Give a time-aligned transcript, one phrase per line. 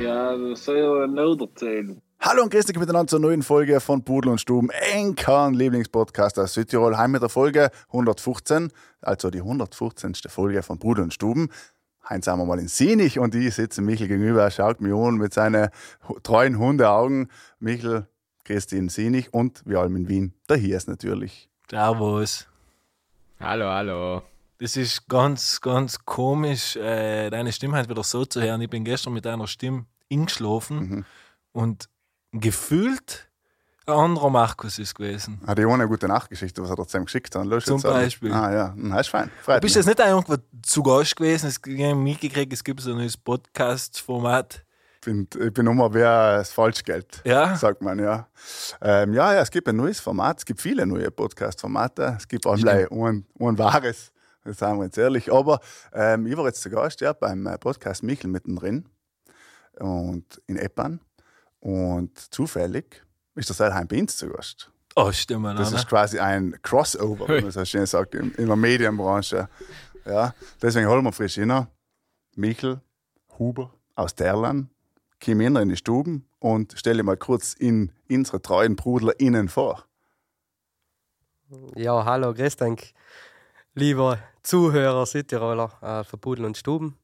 [0.00, 2.00] Ja, das soll ja noch erzählen.
[2.30, 6.54] Hallo und grüß dich miteinander zur neuen Folge von Pudel und Stuben, Enkern Lieblingspodcast aus
[6.54, 6.96] Südtirol.
[6.96, 8.70] Heim mit der Folge 115,
[9.00, 10.14] also die 115.
[10.28, 11.48] Folge von Pudel und Stuben.
[12.08, 15.16] Heinz sind wir mal in Sinich und ich sitze Michel gegenüber, er schaut mich an
[15.16, 15.70] mit seinen
[16.22, 17.32] treuen Hundeaugen.
[17.58, 18.06] Michel,
[18.44, 20.32] grüß dich in Sinich und wir allem in Wien.
[20.48, 21.50] Der hier ist natürlich.
[21.68, 22.46] Servus.
[23.40, 24.22] Hallo, hallo.
[24.58, 28.60] Das ist ganz, ganz komisch, äh, deine Stimme halt wieder so zu hören.
[28.60, 31.04] Ich bin gestern mit deiner Stimme eingeschlafen Mhm.
[31.50, 31.88] und
[32.32, 33.28] gefühlt
[33.86, 35.40] ein anderer Markus ist gewesen.
[35.46, 37.44] Hat ich auch eine gute Nachtgeschichte, was er trotzdem geschickt hat.
[37.46, 37.80] Los, Zum.
[37.82, 38.32] Beispiel.
[38.32, 39.30] Ah ja, Hm, ist fein.
[39.38, 39.84] Du Freut bist mich.
[39.86, 41.60] jetzt nicht irgendwo zu Gast gewesen, es
[41.96, 44.64] mitgekriegt, es gibt so ein neues Podcast-Format.
[44.96, 47.22] Ich bin, ich bin immer wer das Falschgeld.
[47.24, 47.56] Ja?
[47.56, 48.28] sagt man, ja.
[48.82, 52.44] Ähm, ja, ja, es gibt ein neues Format, es gibt viele neue Podcast-Formate, es gibt
[52.46, 54.12] online ein, ein wahres,
[54.44, 55.32] das sagen wir jetzt ehrlich.
[55.32, 55.60] Aber
[55.94, 58.84] ähm, ich war jetzt zu Gast ja, beim äh, Podcast Michel mittendrin
[59.78, 61.00] und in Eppan
[61.60, 64.70] und zufällig ist der Seilheim bei uns zu Gast.
[64.96, 65.58] Oh, stimmt.
[65.58, 69.48] Das ist quasi ein Crossover, wie man so schön sagt, in, in der Medienbranche.
[70.04, 71.66] Ja, deswegen holen wir frisch hin.
[72.34, 72.80] Michel
[73.38, 74.70] Huber aus Terlan,
[75.24, 79.84] komm in die Stuben und stelle mal kurz in unsere treuen BrudlerInnen vor.
[81.76, 82.94] Ja, hallo, grüß dich,
[83.74, 86.96] lieber Zuhörer Südtiroler äh, von Pudel und Stuben.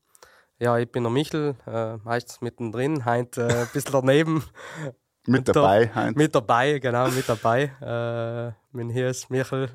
[0.58, 4.42] Ja, ich bin der Michel, äh, meistens mittendrin, heint äh, ein bisschen daneben.
[5.28, 6.16] Mit dabei, Heinz.
[6.16, 7.72] Mit dabei, genau, mit dabei.
[7.80, 9.68] Äh, mein hier ist Michel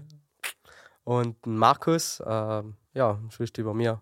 [1.03, 2.21] und Markus.
[2.21, 4.01] Äh, ja, sonst über mir.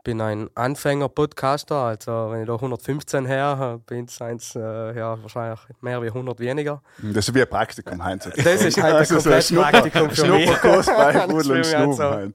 [0.00, 5.20] Ich bin ein Anfänger-Podcaster, also wenn ich da 115 her, bin ich eins, äh, ja,
[5.20, 6.80] wahrscheinlich mehr wie 100 weniger.
[7.02, 8.24] Das ist wie ein Praktikum, Heinz.
[8.34, 10.44] Das ist halt ein Also so ein komplettes Schnupper- Praktikum für mich.
[10.46, 12.32] Schnupperkurs bei Das Brudel und Stuben, also-.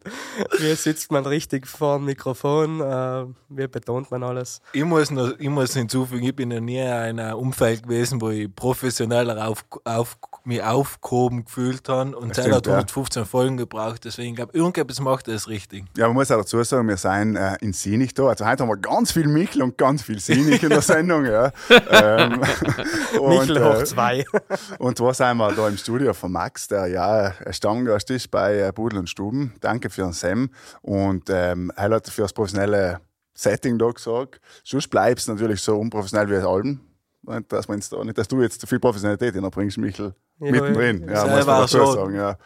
[0.59, 2.81] Wie sitzt man richtig vor dem Mikrofon?
[2.81, 4.61] Äh, wie betont man alles?
[4.71, 8.29] Ich muss, noch, ich muss hinzufügen, ich bin noch nie in einem Umfeld gewesen, wo
[8.29, 12.15] ich professioneller auf, auf, mich aufgehoben gefühlt habe.
[12.15, 12.73] Und hat stimmt, ja.
[12.73, 14.05] 115 Folgen gebraucht.
[14.05, 15.85] Deswegen ich glaube irgendetwas macht das richtig.
[15.97, 18.27] Ja, man muss auch dazu sagen, wir sind äh, in Sinich da.
[18.27, 21.25] Also heute haben wir ganz viel Michel und ganz viel Sinich in der Sendung.
[21.25, 21.51] Ja.
[21.89, 22.39] ähm,
[23.27, 24.25] Michel hoch äh, zwei.
[24.79, 28.73] Und zwar sind wir da im Studio von Max, der ja Stammgast ist bei äh,
[28.73, 29.53] Pudel und Stuben.
[29.61, 30.49] Danke für den Sam.
[30.81, 32.99] Und ähm, er hat für das professionelle
[33.33, 34.39] Setting da gesagt.
[34.63, 36.81] Sonst bleibst du natürlich so unprofessionell wie das Alben.
[37.25, 40.13] Und dass, man jetzt da, nicht, dass du jetzt zu viel Professionalität hineinbringst, Michel.
[40.39, 41.07] Ja, mittendrin.
[41.07, 42.15] Ja, muss man dazu sagen.
[42.15, 42.37] Ja.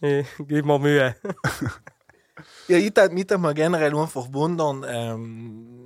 [0.00, 1.14] Ich gebe mir Mühe.
[2.68, 5.82] Ja, ich würde mich mal generell einfach wundern, ähm,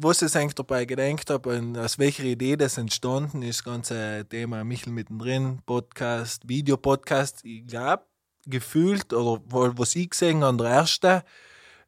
[0.00, 4.26] was ich eigentlich dabei gedenkt habe und aus welcher Idee das entstanden ist, das ganze
[4.28, 7.44] Thema Michel mittendrin, Podcast, Videopodcast.
[7.44, 8.04] Ich glaube,
[8.46, 11.24] gefühlt, oder was ich gesehen habe, der erste,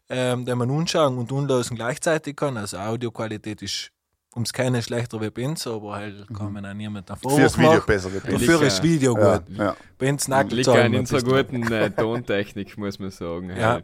[0.08, 2.56] ähm, den man anschauen und unlösen gleichzeitig kann.
[2.56, 3.90] Also Audioqualität ist
[4.38, 7.80] ums keine schlechter wie bei uns, aber halt kann man auch niemand davor Fürs Video
[7.80, 8.66] besser wie Dafür Liga.
[8.66, 9.48] ist Video Ja, gut.
[9.56, 9.76] ja.
[9.98, 13.54] Bei uns nackt Liegt an unserer guten äh, Tontechnik, muss man sagen.
[13.56, 13.80] Ja.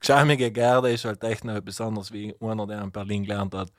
[0.00, 3.70] Geschämige Gerde ist halt echt noch etwas anderes wie einer, der in Berlin gelernt hat.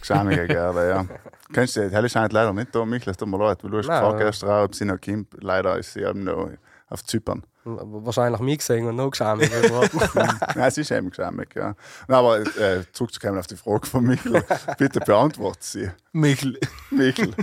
[0.00, 1.06] Geschämige Gerda, ja.
[1.52, 3.78] Kennst du, die Helle scheint leider nicht da, Michel, es tut mir leid, weil du
[3.78, 5.28] hast gefragt ob sie noch kommt.
[5.42, 6.50] Leider ist sie eben noch
[6.88, 7.44] auf Zypern.
[7.66, 9.42] Wahrscheinlich mich gesehen und noch geschämt.
[10.54, 11.74] Nein, sie ist eben geschämig, ja.
[12.06, 14.44] Nein, aber äh, zurückzukommen auf die Frage von Michel,
[14.78, 15.90] bitte beantworte sie.
[16.12, 16.58] Michel.
[16.90, 17.34] Michel,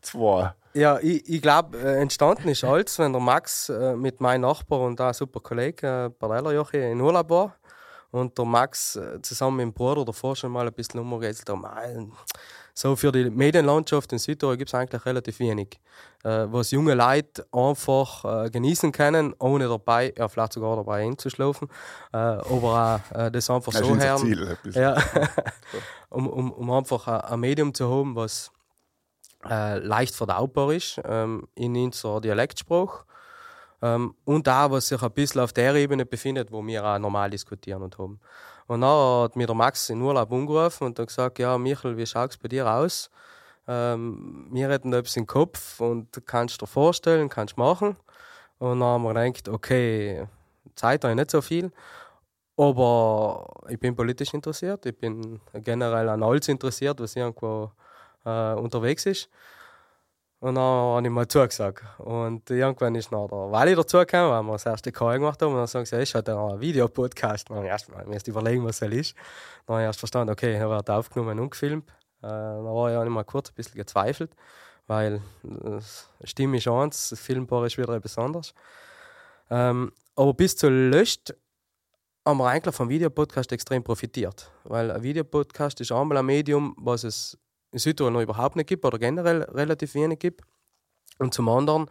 [0.00, 0.54] zwei.
[0.72, 4.80] ja, ich, ich glaube, äh, entstanden ist alles, wenn der Max äh, mit meinem Nachbar
[4.80, 7.56] und auch super Kollege äh, Barella Jochi in Urlaub war.
[8.10, 12.12] Und der Max äh, zusammen mit dem Bruder davor schon mal ein bisschen umgerätselt haben.
[12.76, 15.80] «Ah, So für die Medienlandschaft in Südtirol gibt es eigentlich relativ wenig.
[16.24, 21.68] Äh, was junge Leute einfach äh, genießen können, ohne dabei, ja, vielleicht sogar dabei einzuschlafen.
[22.12, 23.94] Äh, aber auch äh, das einfach Das so
[24.62, 24.82] bisschen.
[24.82, 25.02] Ja.
[26.10, 28.52] um, um, um einfach ein, Medium zu haben, was
[29.48, 33.04] äh, leicht verdaubar ist ähm, in unserer Dialektsprache.
[33.82, 37.30] Ähm, und auch, was sich ein bisschen auf der Ebene befindet, wo wir auch normal
[37.30, 38.20] diskutieren und haben.
[38.66, 42.06] Und dann hat mir der Max in Urlaub angerufen und hat gesagt: Ja, Michel, wie
[42.06, 43.10] schaut es bei dir aus?
[43.68, 47.96] Ähm, wir hätten etwas im Kopf und kannst dir vorstellen, kannst machen.
[48.58, 50.26] Und dann haben wir gedacht: Okay,
[50.74, 51.72] Zeit habe ich nicht so viel.
[52.56, 57.70] Aber ich bin politisch interessiert, ich bin generell an alles interessiert, was irgendwo
[58.24, 59.28] äh, unterwegs ist.
[60.38, 61.82] Und dann habe ich mal zugesagt.
[61.98, 65.52] Und irgendwann ist noch der Wally dazugekommen, weil wir das erste Call gemacht haben.
[65.52, 67.48] Und dann sagen sie, ich hatte einen Videopodcast.
[67.48, 69.14] Dann habe ich erst mal überlegen, was das ist.
[69.66, 71.88] Dann habe ich erst verstanden, okay, er wird aufgenommen und gefilmt.
[72.22, 74.30] Äh, dann war ich auch mal kurz ein bisschen gezweifelt,
[74.86, 75.80] weil äh,
[76.24, 78.54] Stimme ist eins, das Filmpaar ist wieder etwas anderes.
[79.48, 81.34] Aber bis zuletzt
[82.24, 84.50] haben wir eigentlich vom Videopodcast extrem profitiert.
[84.64, 87.38] Weil ein Videopodcast ist einmal ein Medium, was es
[87.72, 90.42] in Südtirol noch überhaupt nicht gibt oder generell relativ wenig gibt.
[91.18, 91.86] Und zum anderen,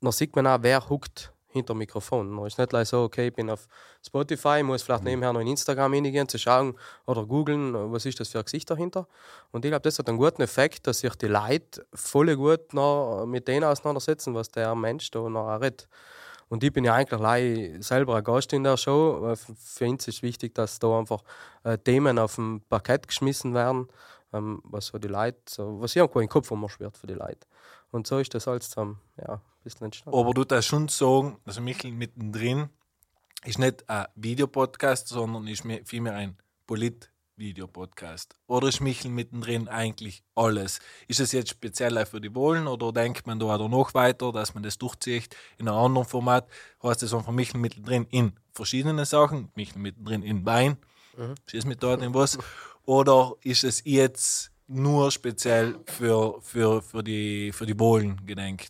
[0.00, 2.28] dann sieht man auch, wer huckt hinter dem Mikrofon.
[2.28, 3.66] Man ist nicht gleich so, okay, ich bin auf
[4.04, 6.74] Spotify, muss vielleicht nebenher noch in Instagram hingehen, zu schauen
[7.06, 9.08] oder googeln, was ist das für ein Gesicht dahinter.
[9.52, 13.24] Und ich glaube, das hat einen guten Effekt, dass sich die Leute voll gut noch
[13.26, 15.88] mit denen auseinandersetzen, was der Mensch da noch redet.
[16.48, 19.30] Und ich bin ja eigentlich selber ein Gast in der Show.
[19.32, 21.24] f- Für uns ist wichtig, dass da einfach
[21.64, 23.88] äh, Themen auf dem Parkett geschmissen werden,
[24.36, 27.46] ähm, was so die Leute, so, was irgendwo im Kopf umschwirrt für die Leute.
[27.90, 30.18] Und so ist das alles zusammen, ja, ein bisschen entstanden.
[30.18, 32.68] Aber du darfst schon sagen, also Michel mittendrin
[33.44, 36.36] ist nicht ein Videopodcast, sondern ist mehr- vielmehr ein
[36.66, 38.36] Polit-Videopodcast.
[38.46, 40.80] Oder ist Michel mittendrin eigentlich alles?
[41.06, 44.62] Ist es jetzt speziell für die Wahlen oder denkt man da noch weiter, dass man
[44.62, 46.48] das durchzieht in einem anderen Format?
[46.82, 50.76] Heißt es einfach Michel mittendrin in verschiedene Sachen, Michel mittendrin in Wein,
[51.46, 52.38] schieß mit dort in was?
[52.86, 58.68] Oder ist es jetzt nur speziell für, für, für, die, für die Wahlen gedenkt?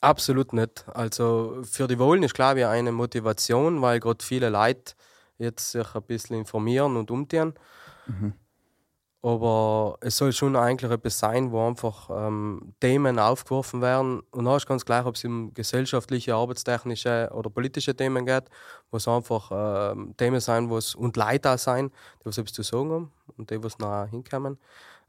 [0.00, 0.86] Absolut nicht.
[0.88, 4.94] Also für die Wohlen ist, glaube ich, eine Motivation, weil gerade viele Leute
[5.38, 7.54] jetzt sich ein bisschen informieren und umtun.
[9.22, 14.20] Aber es soll schon eigentlich etwas sein, wo einfach ähm, Themen aufgeworfen werden.
[14.30, 18.44] Und dann ist ganz gleich, ob es um gesellschaftliche, arbeitstechnische oder politische Themen geht,
[18.90, 19.50] wo es einfach
[19.92, 21.90] ähm, Themen sein, wo es und Leute auch sein,
[22.20, 24.58] die was etwas zu sagen haben und die was noch hinkommen.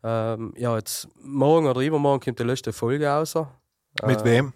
[0.04, 3.36] Ähm, ja, jetzt morgen oder übermorgen kommt die letzte Folge raus.
[4.06, 4.54] Mit Äh, wem?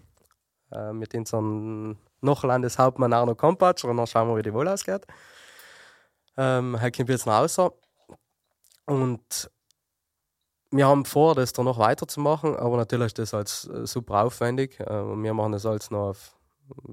[0.72, 5.06] äh, mit unserem noch Landeshauptmann Arno Kompatsch und dann schauen wir, wie die Wohl ausgeht.
[6.36, 7.72] Ähm, er kommt jetzt nach Hause.
[8.86, 9.50] Und
[10.70, 14.80] wir haben vor, das dann noch weiterzumachen, aber natürlich ist das als äh, super aufwendig.
[14.80, 16.34] Äh, und wir machen das als noch auf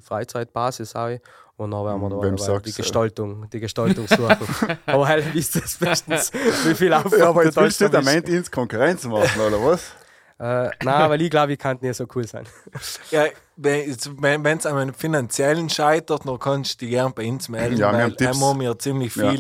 [0.02, 1.18] Freizeitbasis auch.
[1.56, 2.74] Und dann werden wir da Wem aber sagst die?
[2.74, 4.38] Gestaltung, die Gestaltung suchen.
[4.86, 6.32] aber halt wisst ihr bestens,
[6.66, 8.02] wie viel Aufwand Ja, aber jetzt willst du da.
[8.02, 9.84] Ment ins Konkurrenz machen, oder was?
[10.40, 12.46] Äh, nein, weil ich glaube, ich kann nicht so cool sein.
[13.12, 13.26] Ja,
[13.58, 13.90] wenn
[14.58, 17.98] es an einem finanziellen scheitert, dann kannst du dich gern bei uns melden, Ja, wir
[17.98, 18.42] weil haben Tipps.
[18.42, 19.34] haben wir ziemlich Ja.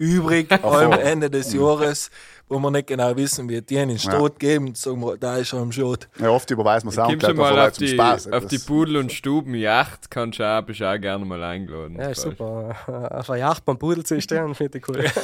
[0.00, 2.10] Übrig am Ende des Jahres,
[2.48, 3.98] wo wir nicht genau wissen, wie die einen Ja.
[3.98, 4.74] Stot geben.
[4.74, 6.08] Sagen wir, da ist schon am Schot.
[6.18, 8.32] Ja, oft überweist man es auch Kommst du mal auf zum die, Spaß.
[8.32, 11.96] auf die Pudel- und Stubenjacht, kannst du auch, bist auch gerne mal eingeladen.
[11.96, 12.74] Ja, ist super.
[13.12, 15.04] Auf einer Yacht beim Pudel zu stehen, finde ich cool.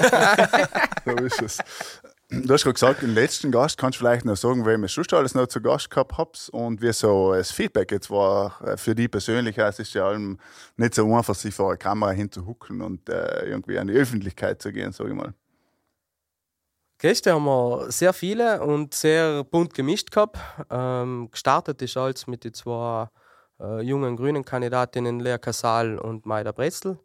[1.04, 1.58] So ist es.
[2.28, 5.14] Du hast gerade gesagt, den letzten Gast kannst du vielleicht noch sagen, wem ihr sonst
[5.14, 8.96] alles noch zu Gast gehabt habt und wie so das Feedback jetzt war äh, für
[8.96, 9.56] dich persönlich.
[9.58, 10.40] Es ist ja allem
[10.76, 14.72] nicht so einfach, sich vor eine Kamera hinzuhucken und äh, irgendwie an die Öffentlichkeit zu
[14.72, 15.34] gehen, sage ich mal.
[16.98, 20.38] Gäste haben wir sehr viele und sehr bunt gemischt gehabt.
[20.68, 23.08] Ähm, gestartet ist alles mit den zwei
[23.60, 26.98] äh, jungen grünen Kandidatinnen Lea Casal und Maida Brezel.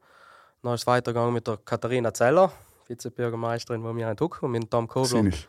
[0.63, 2.51] Dann ist es weitergegangen mit der Katharina Zeller,
[2.91, 4.07] Vizebürgermeisterin, wo wir
[4.41, 5.07] und mit Tom Kobler.
[5.07, 5.47] Sinnig.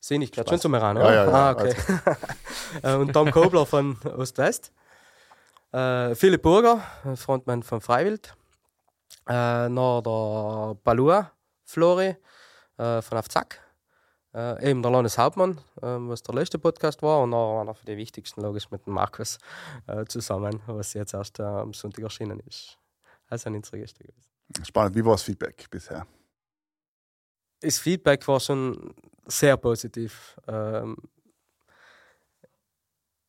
[0.00, 1.14] Sind ich gerade schon zum Ja, oder?
[1.14, 1.74] ja, ja, Ah, okay.
[2.82, 4.72] Äh, und Tom Kobler von Ost-West.
[5.72, 6.80] Äh, Philipp Burger,
[7.14, 8.34] Frontmann von Freiwild.
[9.28, 11.32] Äh, noch der Balua
[11.64, 12.16] Flori
[12.76, 13.60] äh, von Afzack.
[14.34, 17.22] Äh, eben der Landeshauptmann, äh, was der letzte Podcast war.
[17.22, 19.38] Und noch einer von den wichtigsten, logisch, mit dem Markus
[19.86, 22.78] äh, zusammen, was jetzt erst äh, am Sonntag erschienen ist.
[23.28, 24.22] Also ein Gäste gewesen.
[24.64, 24.94] Spannend.
[24.94, 26.06] Wie war das Feedback bisher?
[27.60, 28.94] Das Feedback war schon
[29.26, 30.36] sehr positiv.
[30.46, 30.96] Ähm,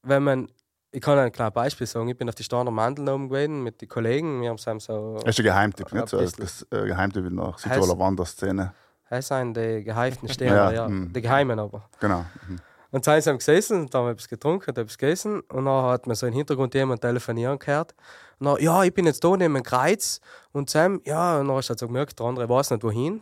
[0.04, 0.48] wenn man,
[0.92, 3.82] ich kann ein kleines Beispiel sagen, ich bin auf die Standard Mandel oben gewesen mit
[3.82, 6.10] den Kollegen, wir haben es so, Das ist ein Geheimtipp, nicht?
[6.10, 8.74] So, das äh, Geheimtipp in der Südtiroler Wanderszene.
[9.10, 11.14] das sind die geheimten Sterne, Ja, ja, mm.
[11.14, 11.90] die geheimen aber.
[12.00, 12.26] Genau.
[12.48, 12.60] Mhm.
[12.90, 15.66] Und dann sind wir gesessen, und da haben wir etwas getrunken, und etwas gegessen und
[15.66, 17.94] dann hat man so im Hintergrund jemand telefonieren gehört.
[18.40, 20.22] Und dann, ja, ich bin jetzt da neben dem Kreuz
[20.54, 23.22] und Sam, ja, und dann hast du halt so gemerkt, der andere weiß nicht wohin.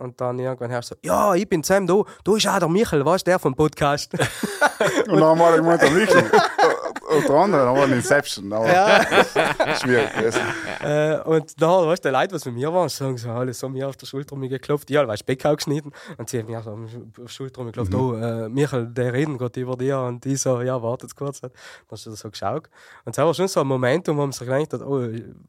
[0.00, 2.68] Und dann irgendwann hörst du so, ja, ich bin Sam, da, da ist auch der
[2.68, 4.14] Michael, weißt du, der vom Podcast.
[5.08, 6.24] Und dann haben wir gemeint, der Michel.
[7.10, 9.04] unter anderem wir ein Inception, aber Ja.
[9.76, 10.40] schwierig gewesen.
[10.82, 13.68] äh, und da, weißt du, die Leute, was mit mir waren, sagen so, alle so
[13.68, 14.90] mir auf der Schulter geklopft.
[14.90, 15.92] Ja, weißt du, Beck auch geschnitten.
[16.18, 19.56] Und sie haben mir so auf die Schulter geklopft, oh, äh, Michael, der reden geht
[19.56, 19.98] über dir.
[20.00, 21.40] Und ich so, ja, wartet kurz.
[21.40, 21.50] Dann
[21.90, 22.68] hast du das so geschaut.
[23.04, 25.06] Und es war schon so ein Momentum, wo man sich gedacht hat, oh,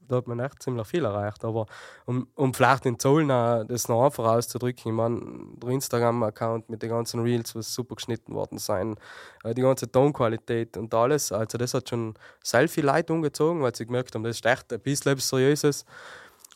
[0.07, 1.43] da hat man echt ziemlich viel erreicht.
[1.43, 1.65] Aber
[2.05, 5.21] um, um vielleicht in Zollen auch das noch einfach auszudrücken, ich meine,
[5.61, 8.95] der Instagram-Account mit den ganzen Reels, was super geschnitten worden sein,
[9.43, 13.75] äh, die ganze Tonqualität und alles, also das hat schon sehr viel Leute umgezogen, weil
[13.75, 15.85] sie gemerkt haben, das ist echt ein bisschen etwas Seriöses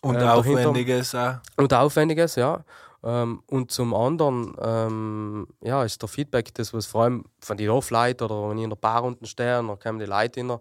[0.01, 0.37] Und Äh, dahinter-
[0.69, 1.35] aufwendiges auch.
[1.57, 2.63] und Aufwendiges, ja.
[3.03, 7.67] Ähm, und zum anderen, ähm, ja, ist der Feedback, das was vor allem von den
[7.67, 10.57] Dorfleuten oder wenn ich in der Bar unten stehe, dann kommen die Leute hin, äh,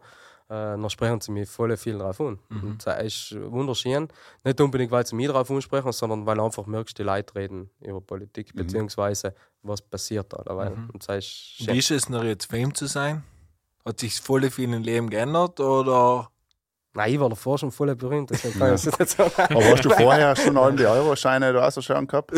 [0.48, 2.38] dann sprechen sie mich voll viel drauf an.
[2.50, 4.08] Und das ist wunderschön.
[4.44, 8.02] Nicht unbedingt, weil sie mich drauf ansprechen, sondern weil einfach merkst, die Leute reden über
[8.02, 10.42] Politik, beziehungsweise was passiert da.
[10.44, 10.70] Dabei.
[10.72, 11.74] Und das ist schön.
[11.74, 13.24] Wie ist es noch jetzt Fame zu sein?
[13.86, 16.30] Hat sich voll viel im Leben geändert oder?
[16.94, 19.18] Nein, ich war davor schon voll berühmt, deswegen kann ich das.
[19.20, 22.32] Aber hast du vorher schon all die Euroscheine da auch so schauen gehabt?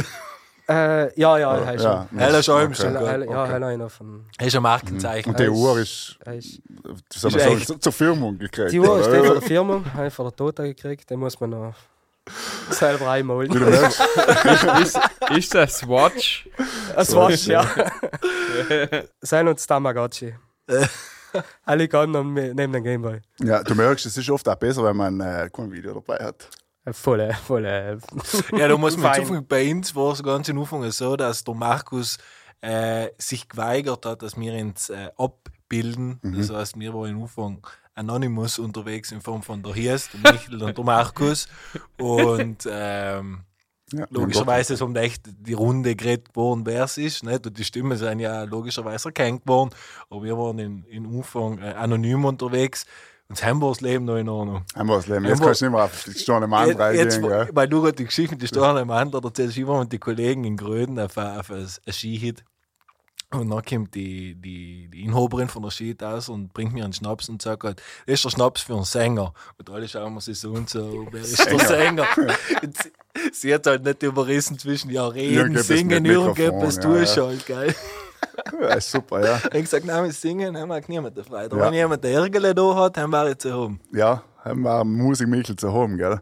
[0.68, 2.18] äh, ja, ja, er ist Ja, schon.
[2.18, 2.64] Heller schon okay.
[2.64, 2.84] im schon.
[2.86, 3.52] Heller- Heller- Ja, okay.
[3.52, 4.24] Heller einer von.
[4.38, 5.28] Das ist ein Markenzeichen.
[5.30, 7.82] Und die Uhr ist, er ist man Ist sagen, echt.
[7.82, 8.72] zur- Firmung gekriegt.
[8.72, 11.08] Die Uhr ist die von der Firma, habe ich von der Tota gekriegt.
[11.10, 11.74] Den muss man noch
[12.70, 13.54] selber einmalen.
[13.54, 14.00] Wie du merkst,
[14.82, 14.98] ist,
[15.36, 16.48] ist das Swatch?
[16.96, 17.64] Das war's, ja.
[19.20, 20.34] Sein und das Tamagotchi.
[21.64, 23.20] Alle Gaben neben dem Gameboy.
[23.40, 26.48] ja, du merkst, es ist oft auch besser, wenn man äh, kein Video dabei hat.
[26.84, 27.64] Äh, Voll, voll.
[27.64, 27.96] äh,
[28.56, 29.22] Ja, da muss man Fein.
[29.22, 32.18] zufügen, bei uns war es ganz am Anfang so, dass der Markus
[32.60, 36.20] äh, sich geweigert hat, dass wir uns äh, abbilden.
[36.22, 36.38] Mhm.
[36.38, 40.62] Das heißt, wir waren am Anfang Anonymous unterwegs in Form von der Hies, der Michael
[40.62, 41.48] und der Markus.
[41.98, 43.40] Und ähm,
[43.92, 47.22] Ja, logischerweise ist um echt die Runde geredet geworden, wer es ist.
[47.22, 47.46] Nicht?
[47.46, 49.70] Und die Stimmen sind ja logischerweise erkannt worden.
[50.10, 52.84] Aber wir waren in, in Umfang äh, anonym unterwegs.
[53.28, 54.62] Und haben wir das Leben noch in Ordnung.
[54.74, 55.24] Haben wir das Leben.
[55.24, 57.22] Jetzt kannst du nicht mehr auf die Stunde Mann reingehen.
[57.52, 60.44] weil du gerade die Geschichte, die Sterne im Handel erzählst, ich war mit den Kollegen
[60.44, 62.44] in Gröden auf, auf ein ein Skihit.
[63.32, 66.92] Und dann kommt die, die, die Inhaberin von der Skihit aus und bringt mir einen
[66.92, 69.34] Schnaps und sagt halt, das ist der Schnaps für einen Sänger.
[69.58, 72.06] Und alle schauen wir sich so und so, wer ist der Sänger?
[72.60, 72.92] Sie,
[73.32, 77.26] sie hat halt nicht überrissen zwischen ja, reden, singen, irgendetwas ja, tust ja.
[77.26, 77.74] halt, geil.
[78.60, 79.40] Ja, super, ja.
[79.52, 81.44] Ich gesagt, nein, wir singen, haben wir niemand frei.
[81.44, 81.50] Ja.
[81.50, 83.80] Wenn jemand der Ärgerle da hat, haben wir jetzt herum.
[83.92, 84.22] Ja,
[84.54, 86.20] wir Musik Michel zu haben, gell?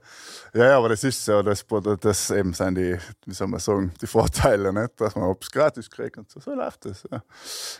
[0.55, 1.65] Ja, ja, aber das ist so, das,
[2.01, 5.01] das eben sind die, wie soll man sagen, die Vorteile, nicht?
[5.01, 7.05] Dass man es gratis kriegt und so, so läuft das.
[7.11, 7.23] Ja.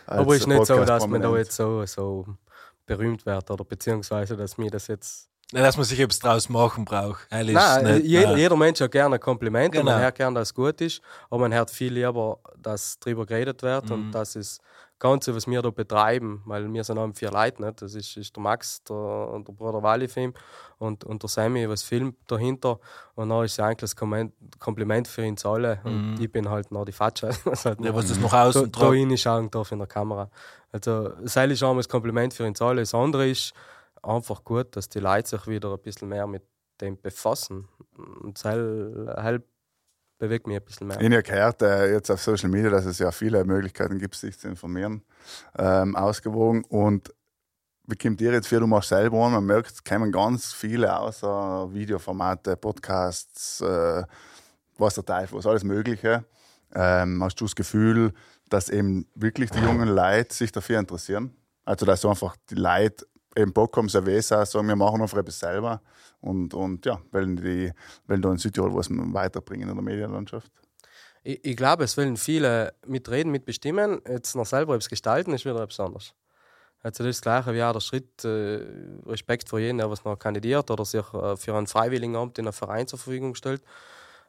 [0.07, 1.37] Aber Als ist nicht so, dass man da prominent.
[1.37, 2.25] jetzt so, so
[2.85, 5.29] berühmt wird oder beziehungsweise, dass mir das jetzt.
[5.51, 7.27] Nein, dass man sich etwas draus machen braucht.
[7.29, 8.37] Ehrlich, Nein, nicht, jeder, nein.
[8.39, 9.91] jeder Mensch hat gerne ein Kompliment und Genau.
[9.91, 13.61] man hört gerne, dass es gut ist, aber man hört viel lieber, dass darüber geredet
[13.61, 13.91] wird Mhm.
[13.91, 14.59] und das ist
[15.09, 17.81] Ganze, was wir da betreiben, weil wir sind haben vier Leute, nicht?
[17.81, 20.33] das ist, ist der Max, der, der Bruder Wally Film
[20.77, 22.79] und, und der Sammy, was filmt dahinter
[23.15, 26.85] und dann ist es eigentlich das Kompliment für uns alle und ich bin halt noch
[26.85, 27.85] die Fatsche, was halt Mhm.
[27.85, 28.91] Ja, noch was das noch da, außen da drauf.
[28.93, 30.29] reinschauen darf in der Kamera.
[30.71, 32.81] Also, das eine ist einmal das Kompliment für uns alle.
[32.81, 33.53] Das andere ist
[34.03, 36.43] einfach gut, dass die Leute sich wieder ein bisschen mehr mit
[36.81, 37.67] dem befassen.
[38.21, 39.43] Und halt
[40.17, 40.99] bewegt mich ein bisschen mehr.
[40.99, 44.37] Ich habe gehört, äh, jetzt auf Social Media, dass es ja viele Möglichkeiten gibt, sich
[44.37, 45.03] zu informieren,
[45.57, 46.63] ähm, ausgewogen.
[46.65, 47.13] Und
[47.87, 50.97] wie kommt ihr jetzt für, du machst selber an, man merkt, es kommen ganz viele
[50.97, 54.03] außer Videoformate, Podcasts, äh,
[54.77, 56.25] was der Teufel, was alles Mögliche.
[56.73, 58.13] Ähm, hast du das Gefühl,
[58.49, 61.35] dass eben wirklich die jungen Leute sich dafür interessieren?
[61.63, 63.05] Also, dass so einfach die Leute
[63.35, 65.81] eben Bock haben, auch, sagen, wir machen einfach etwas selber
[66.21, 67.71] und, und ja, wollen, die,
[68.07, 70.51] wollen da in Südtirol was weiterbringen in der Medienlandschaft.
[71.23, 74.01] Ich, ich glaube, es wollen viele mitreden, mitbestimmen.
[74.07, 76.13] Jetzt noch selber etwas gestalten, ist wieder etwas anderes.
[76.81, 78.63] Also das ist das Gleiche wie auch der Schritt, äh,
[79.07, 82.53] Respekt vor jedem, der was noch kandidiert oder sich äh, für ein Freiwilligenamt in einen
[82.53, 83.63] Verein zur Verfügung stellt.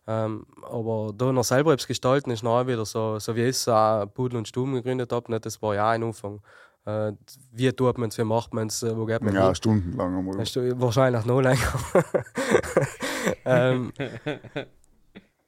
[0.06, 3.68] Ähm, aber da noch selber etwas gestalten ist noch wieder so, so wie ich es
[3.68, 5.30] auch Pudel und Stuben gegründet habe.
[5.30, 5.44] Nicht?
[5.44, 6.40] Das war ja auch ein Anfang.
[6.86, 7.12] Äh,
[7.50, 9.54] wie tut man es, wie macht man es, wo geht man Ja, hin?
[9.56, 11.72] stundenlang ist wahrscheinlich noch länger.
[13.44, 13.92] ähm,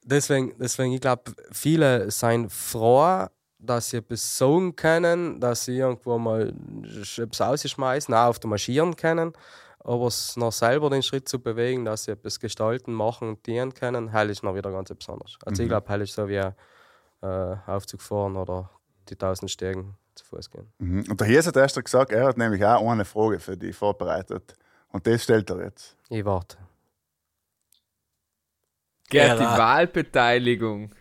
[0.02, 3.26] deswegen, deswegen, ich glaube, viele sind froh,
[3.61, 6.52] dass sie etwas sagen können, dass sie irgendwo mal
[7.16, 9.33] etwas rausschmeißen, auch auf der Marschieren können.
[9.80, 13.73] Aber es noch selber den Schritt zu bewegen, dass sie etwas gestalten, machen und dienen
[13.75, 15.38] können, hell ist noch wieder ganz etwas anderes.
[15.45, 16.35] Also ich glaube, hell ist so wie
[17.23, 18.71] äh, Aufzug fahren oder
[19.09, 20.72] die tausend Stegen zu Fuß gehen.
[20.78, 21.04] Mhm.
[21.08, 24.54] Und der Hies hat erst gesagt, er hat nämlich auch eine Frage für dich vorbereitet.
[24.88, 25.96] Und das stellt er jetzt.
[26.08, 26.58] Ich warte.
[29.08, 29.44] Geht die.
[29.44, 30.94] Wahlbeteiligung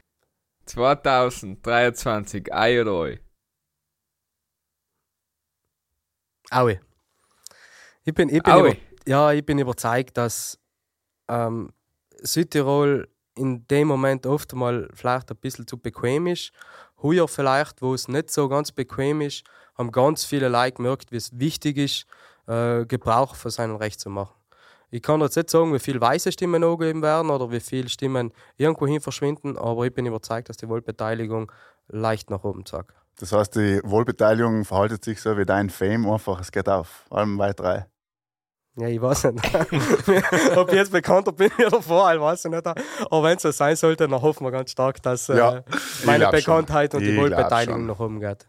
[0.65, 3.15] 2023 Euro.
[6.49, 6.79] Aue.
[8.03, 8.69] Ich bin, ich bin, Aue.
[8.69, 10.57] über, ja, ich bin überzeugt, dass
[11.27, 11.73] ähm,
[12.21, 16.51] Südtirol in dem Moment oft mal vielleicht ein bisschen zu bequem ist.
[17.01, 19.43] Heuer vielleicht, wo es nicht so ganz bequem ist,
[19.77, 22.05] haben ganz viele Leute gemerkt, wie es wichtig ist,
[22.47, 24.33] äh, Gebrauch von seinem Recht zu machen.
[24.89, 28.31] Ich kann jetzt nicht sagen, wie viele weiße Stimmen angegeben werden oder wie viele Stimmen
[28.55, 31.51] irgendwohin verschwinden, aber ich bin überzeugt, dass die Wahlbeteiligung
[31.89, 32.93] leicht nach oben zeigt.
[33.19, 37.05] Das heißt, die Wohlbeteiligung verhaltet sich so wie dein Fame einfach, es geht auf.
[37.09, 37.85] Allem weit drei.
[38.79, 39.55] Ja, ich weiß nicht.
[40.55, 42.67] Ob ich jetzt bekannter bin davor, ich weiß ich nicht.
[42.67, 45.63] Aber wenn es so sein sollte, dann hoffen wir ganz stark, dass äh, Ja,
[46.05, 46.39] meine glaub schon.
[46.39, 47.87] Bekanntheit und Ich die glaub Wahlbeteiligung schon.
[47.87, 48.45] nach oben geht.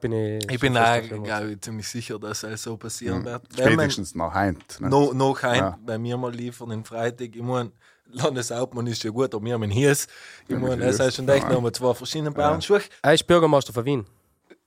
[0.00, 3.24] Bin ich, Ich bin auch, glaube ich, ziemlich sicher, dass es so passieren Mhm.
[3.24, 3.42] wird.
[3.58, 4.80] Man Spätestens nach Heint.
[4.80, 4.88] Ne?
[4.90, 5.78] noch, noch ein Ja.
[5.84, 7.34] bei mir mal liefern in Freitag.
[7.34, 7.72] Ich meine,
[8.10, 9.92] Landeshauptmann ist ja gut, aber wir haben ihn hier.
[9.92, 10.08] Ich
[10.48, 11.52] meine, es ist schon echt ja.
[11.52, 12.80] noch mal zwei verschiedene Bauernschuhe.
[13.02, 14.06] Er ist Bürgermeister von Wien.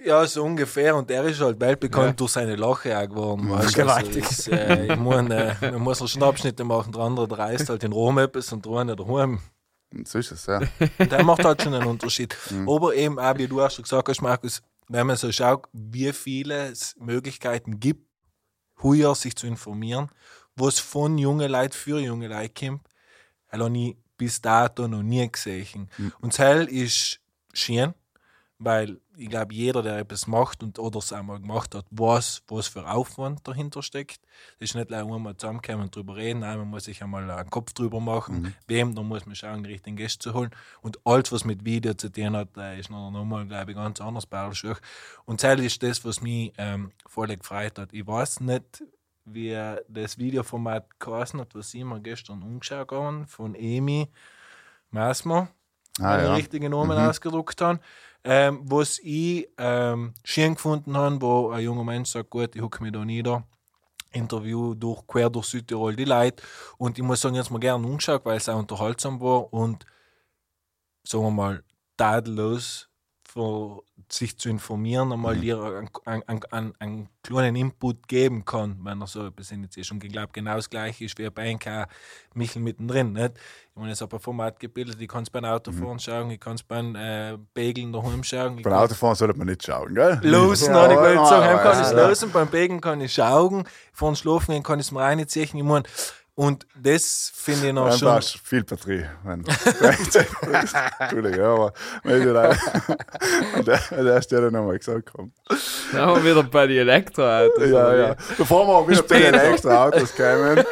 [0.03, 0.95] Ja, so ungefähr.
[0.95, 3.49] Und er ist halt weltbekannt durch seine Lache auch geworden.
[3.49, 3.81] Weißt, du.
[3.81, 4.23] Gewaltig.
[4.23, 7.69] Also, ist, äh, ich meine, äh, man muss so Schnappschnitte machen, der andere der reist
[7.69, 9.39] halt in Rom etwas und der eine daheim.
[10.05, 10.61] So ist es, ja.
[10.97, 12.35] Und der macht halt schon einen Unterschied.
[12.67, 16.11] Aber eben, auch wie du auch schon gesagt hast, Markus, wenn man so schaut, wie
[16.13, 18.07] viele es Möglichkeiten gibt,
[18.81, 20.09] heuer sich zu informieren,
[20.55, 22.81] was von jungen Leuten für junge Leute kommt,
[23.49, 25.89] habe ich bis dato noch nie gesehen.
[26.19, 27.19] Und das ist
[27.53, 27.93] schön,
[28.59, 32.67] weil ich glaube, jeder, der etwas macht und oder es einmal gemacht hat, weiß, was
[32.67, 34.19] für Aufwand dahinter steckt.
[34.59, 37.49] Das ist nicht gleich einmal zusammenkommen und drüber reden, nein, man muss sich einmal einen
[37.51, 40.49] Kopf drüber machen, wem, da muss man schauen, die richtigen Gäste zu holen.
[40.81, 44.01] Und alles, was mit Video zu tun hat, äh, ist noch nochmal, glaube ich, ganz
[44.01, 44.49] anders bei.
[45.25, 47.93] Und das ist das, was mich ähm, voll gefreut hat.
[47.93, 48.83] Ich weiß nicht,
[49.25, 49.55] wie
[49.87, 54.09] das Videoformat geheißen hat, was ich mir gestern umgeschaut habe, von Emi
[54.89, 55.47] Masmo
[55.99, 56.35] Ah, den ja.
[56.35, 57.05] richtigen Namen Mhm.
[57.09, 57.79] ausgedruckt haben.
[58.23, 62.83] Ähm, was ich ähm, schön gefunden habe, wo ein junger Mensch sagt, gut, ich hocke
[62.83, 63.43] mich da nieder,
[64.11, 66.43] Interview durch, quer durch Südtirol die Leute
[66.77, 69.85] und ich muss sagen, jetzt mal gerne umgeschaut, weil es auch unterhaltsam war und
[71.03, 71.63] sagen wir mal,
[71.97, 72.87] tadellos
[73.33, 75.41] für sich zu informieren, einmal Mhm.
[75.41, 75.61] dir
[76.05, 79.89] einen, einen, einen, einen kleinen Input geben kann, wenn er so etwas initiiert.
[79.91, 81.87] Und ich glaube, genau das Gleiche ist wie bei NK
[82.33, 83.13] Michel mittendrin.
[83.13, 83.33] Nicht?
[83.37, 86.55] Ich meine, jetzt habe ein Format gebildet, ich kann es beim Autofahren schauen, ich kann
[86.55, 88.57] es beim äh, Begeln daheim schauen.
[88.57, 90.19] ich Beim Autofahren sollte man nicht schauen, gell?
[90.23, 94.11] Losen, Ja, ich wollte sagen, kann ich es losen, beim Begen kann ich schauen, vor
[94.11, 95.45] dem Schlafen gehen kann ich es mir reinziehen.
[95.55, 95.83] Ich meine,
[96.41, 98.19] und das finde ich noch Dann schon.
[98.19, 99.05] du viel Batterie.
[99.23, 99.45] Wenn
[100.97, 101.71] Entschuldige, aber
[102.03, 102.49] wenn ich da
[103.53, 105.29] an der, an der Stelle nochmal gesagt habe.
[105.91, 107.69] Dann haben wir wieder bei den Elektroautos.
[107.69, 108.15] Ja, ja.
[108.39, 110.65] Bevor wir wieder bei den Elektroautos kommen,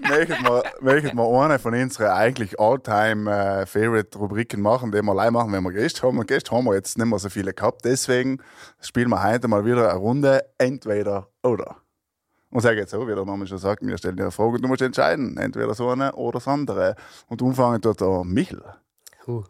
[0.00, 5.62] möchten wir, möchten wir eine von unseren eigentlich All-Time-Favorite-Rubriken machen, die wir allein machen, wenn
[5.62, 6.18] wir Gäste haben.
[6.18, 7.86] Und Gäste haben wir jetzt nicht mehr so viele gehabt.
[7.86, 8.42] Deswegen
[8.82, 11.78] spielen wir heute mal wieder eine Runde Entweder oder.
[12.50, 14.62] Und sage jetzt so, wie der Name schon sagt, wir stellen dir eine Frage und
[14.62, 15.36] du musst entscheiden.
[15.36, 16.96] Entweder das eine oder das andere.
[17.28, 18.62] Und umfangen tut der Michel.
[19.26, 19.44] Huh,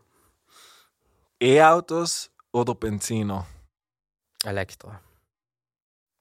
[1.40, 3.46] E-Autos oder Benziner?
[4.44, 4.92] Elektro.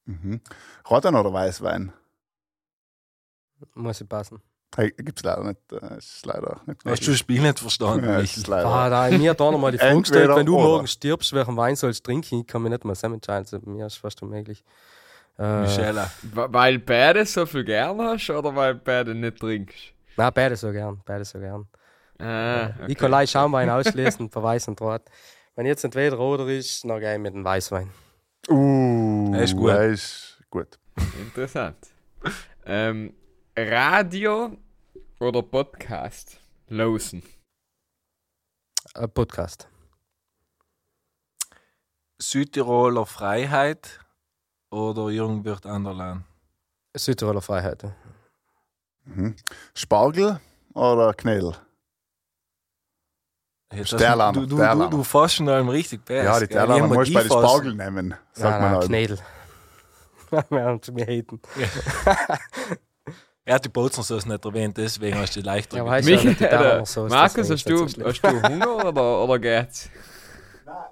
[0.05, 0.41] Mhm.
[0.89, 1.91] Roten oder Weißwein?
[3.75, 4.41] Muss ich passen.
[4.75, 5.59] Hey, gibt's leider nicht.
[5.73, 7.19] äh, Ist leider nicht Hast du das.
[7.19, 8.67] Spiel nicht verstanden, Ja, ist leider.
[8.69, 10.63] Ah, da mir da nochmal die Frage gestellt, wenn du oder.
[10.67, 12.41] morgen stirbst, welchen Wein sollst du trinken?
[12.41, 13.45] Ich kann mich nicht mal selber entscheiden.
[13.51, 14.63] Also, mir ist fast unmöglich.
[15.39, 16.11] Äh, Michelle.
[16.33, 19.93] Weil beide so viel gern hast oder weil beide nicht trinkst?
[20.17, 21.01] Nein, beide so gern.
[21.05, 21.67] Beide so gern.
[22.19, 24.29] Ah, Ich kann leicht Schaumwein ausschließen,
[24.67, 25.03] und Rot.
[25.55, 27.89] Wenn jetzt entweder oder ist, dann gehe ich mit dem Weißwein.
[28.49, 29.69] Uh, Er ist gut.
[29.69, 30.77] Er ist gut.
[31.21, 31.77] Interessant.
[32.65, 33.13] Ähm,
[33.57, 34.57] Radio
[35.21, 36.37] oder Podcast?
[36.67, 37.23] Losen.
[38.93, 39.69] Ein Podcast.
[42.21, 44.01] Südtiroler Freiheit
[44.71, 46.23] oder Jürgen wird Anderlan?
[46.95, 47.83] Südtiroler Freiheit.
[47.83, 47.91] ja.
[49.05, 49.35] Mhm.
[49.73, 50.39] Spargel
[50.73, 51.55] oder Knädel?
[53.73, 54.89] Jetzt Sterlaner, Du, du, du, Sterlaner.
[54.89, 56.25] du fährst schon allem richtig best.
[56.25, 57.27] Ja, die Irgendwann muss bei den.
[57.31, 58.85] Spargel nehmen, sagt Nein, man halt.
[58.87, 59.19] Knädel.
[60.49, 61.39] Wir haben zu mir haten.
[63.45, 66.35] Er hat die Bolzensauce nicht erwähnt, deswegen hast du die leichter Ja, du, Michael,
[67.09, 69.89] Markus, hast du, hast du Hunger oder, oder geht's?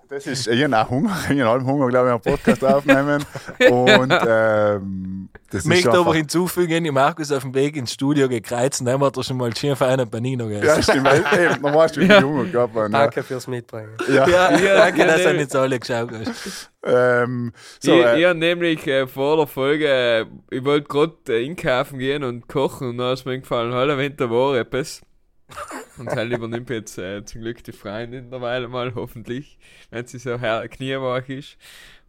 [0.10, 3.24] Das ist, ich habe auch Hunger, ich habe Hunger, glaube ich, einen Podcast aufnehmen.
[3.70, 8.82] Und ähm, das Ich möchte aber hinzufügen, die Markus auf dem Weg ins Studio gekreuzt
[8.82, 10.66] und dann hat er schon mal schön für einen Panino gegessen.
[10.66, 11.08] Ja, stimmt.
[11.34, 12.94] Eben, dann weißt du, wie viel Hunger gehabt haben.
[12.94, 13.00] Ja.
[13.00, 13.96] Danke fürs Mitbringen.
[14.08, 14.28] Ja.
[14.28, 15.30] Ja, Ja, danke, dass genau.
[15.30, 16.72] er nicht so alle geschaut hast.
[16.84, 21.16] Ähm, so, ich, äh, ich hab nämlich äh, vor der Folge, äh, ich wollte gerade
[21.30, 25.02] äh, einkaufen gehen und kochen und dann ist mir gefallen, hallo, wenn da war etwas.
[25.98, 29.58] Und halt übernimmt jetzt äh, zum Glück die Freundin derweil mal, hoffentlich,
[29.90, 31.58] wenn sie so kniewach ist.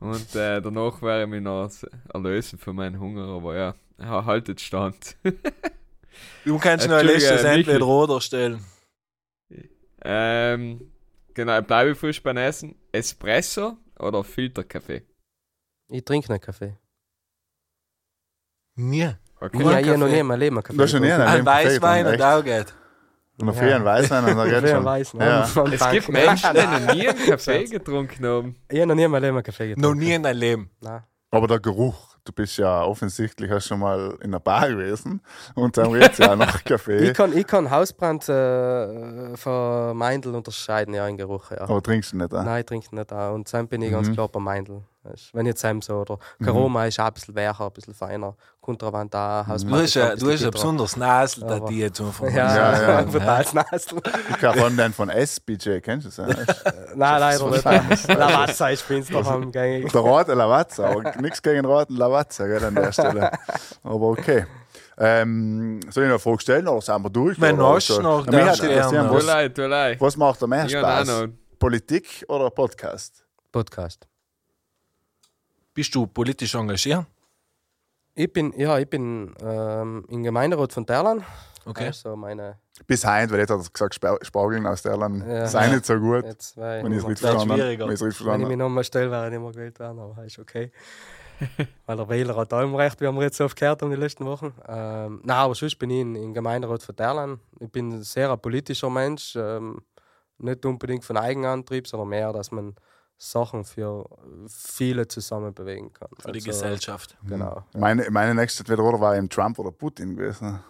[0.01, 1.71] Und äh, danach werde ich mich noch
[2.13, 5.17] erlösen von meinem Hunger, aber ja, ha- haltet stand.
[6.45, 8.65] Du kannst noch ein letztes entweder oder stellen.
[10.03, 10.91] ähm,
[11.33, 12.75] genau, bleibe ich frisch beim Essen.
[12.91, 15.03] Espresso oder Filterkaffee?
[15.89, 16.77] Ich trinke nicht Kaffee.
[18.75, 19.11] Nie.
[19.41, 19.63] Okay.
[19.63, 21.23] Ja, ich habe noch nie in meinem Leben einen Kaffee Du hast schon nie einen
[21.23, 22.75] Ein Weißwein und auch geht.
[23.41, 24.85] Und noch früher ein Weißwein und dann am du.
[24.85, 25.21] Weißen.
[25.21, 25.43] Ja.
[25.43, 25.93] Es Bank.
[25.93, 28.57] gibt Menschen, die noch nie einen Kaffee getrunken haben.
[28.69, 29.89] Ich habe noch nie in meinem Leben einen Kaffee getrunken.
[29.89, 30.71] Noch nie in deinem Leben.
[30.81, 31.03] Nein.
[31.31, 35.21] Aber der Geruch, du bist ja offensichtlich hast schon mal in einer Bar gewesen
[35.55, 36.97] und dann du ja nach Kaffee.
[37.11, 41.51] Ich kann, ich kann Hausbrand äh, von Meindl unterscheiden, ja, in Geruch.
[41.51, 41.61] Ja.
[41.63, 42.43] Aber trinkst du nicht, ah?
[42.43, 43.35] Nein, ich trinke nicht auch.
[43.35, 44.15] Und dann bin ich ganz Mhm.
[44.15, 44.83] klar bei Meindl.
[45.11, 48.35] Weisst, Wenn jetzt heim so, oder Karoma ist auch ein bisschen weicher, ein bisschen feiner.
[48.61, 49.77] Kontravant da, Hausbrand.
[49.79, 50.51] Du hast ja, ein du hast bitterer.
[50.51, 53.03] besonders Nasel, Aber- da die zum Ja, Ja, ja, ja.
[53.05, 53.99] total Nasel.
[54.31, 56.37] Ich kann von den von SBJ, kennst du das?
[56.37, 56.73] ja?
[56.95, 58.09] Nein, leider nicht.
[58.09, 59.91] Lavazza ist bin noch am gängig.
[59.91, 63.31] Der rote Lavazza, aber nichts gegen den roten Lavazza gell, an der Stelle.
[63.85, 64.47] Aber okay.
[65.01, 67.41] Ähm, soll ich noch eine Frage stellen oder sind wir durch?
[67.41, 68.61] Wenn du hast noch, mich hat.
[68.61, 70.01] Du was, leid, du leid.
[70.01, 71.09] was macht am Ich auch Spaß?
[71.09, 71.29] noch.
[71.59, 73.25] Politik oder Podcast?
[73.53, 74.07] Podcast.
[75.79, 77.07] Bist du politisch engagiert?
[78.17, 81.25] Ich bin, ja, ich bin ähm, im Gemeinderat von Terlan.
[81.65, 81.87] Okay.
[81.87, 85.47] Also meine, Bis heint, weil jetzt hat er gesagt, Spa- Spargeln aus Derland Ja.
[85.47, 86.25] sei nicht so gut.
[86.25, 87.63] jetzt zwei, Wenn ich es richtig verstanden habe.
[87.63, 90.73] Wenn ich mich nochmal stelle, werde ich nicht mehr gewählt werden, aber ist okay.
[91.87, 93.97] Weil der Wähler hat allem recht, wie haben wir jetzt so oft gehört um die
[93.97, 94.53] letzten Wochen.
[94.67, 97.39] Ähm, nein, aber sonst bin ich im im Gemeinderat von Terlan.
[97.61, 99.37] Ich bin ein sehr ein politischer Mensch.
[99.37, 99.81] Ähm,
[100.39, 102.75] nicht unbedingt von Eigenantrieb, sondern mehr, dass man
[103.21, 104.09] Sachen für
[104.49, 106.09] viele zusammen bewegen kann.
[106.21, 107.17] Für die Also, Gesellschaft.
[107.27, 107.65] Genau.
[107.75, 110.61] Meine, meine nächste Entweder-Oder war eben Trump oder Putin gewesen.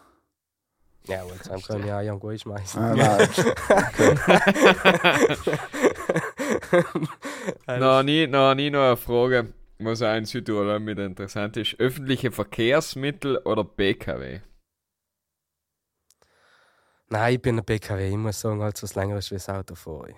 [1.04, 2.82] Ja, und dann können wir auch irgendwo schmeißen.
[2.82, 3.28] Ah, nein.
[7.80, 11.78] Noch nie, noch nie noch eine Frage, was auch in Südtirol mit interessant ist.
[11.78, 14.40] Öffentliche Verkehrsmittel oder PKW?
[17.10, 18.08] Nein, ich bin ein PKW.
[18.10, 20.14] Ich muss sagen, als was länger ist wie das Auto fahre.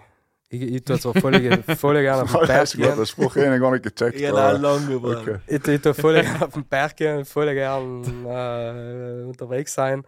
[0.53, 2.97] Ich, ich tue zwar voll, voll gerne auf den Voll Berg hast du gut, gehen.
[2.99, 4.17] der Spruch habe ich gar nicht gecheckt.
[4.21, 5.19] Ich habe aber- auch lang geworden.
[5.21, 5.39] Okay.
[5.47, 10.05] Ich, ich tue voll gerne auf den Berg gehen, voll gerne äh, unterwegs sein.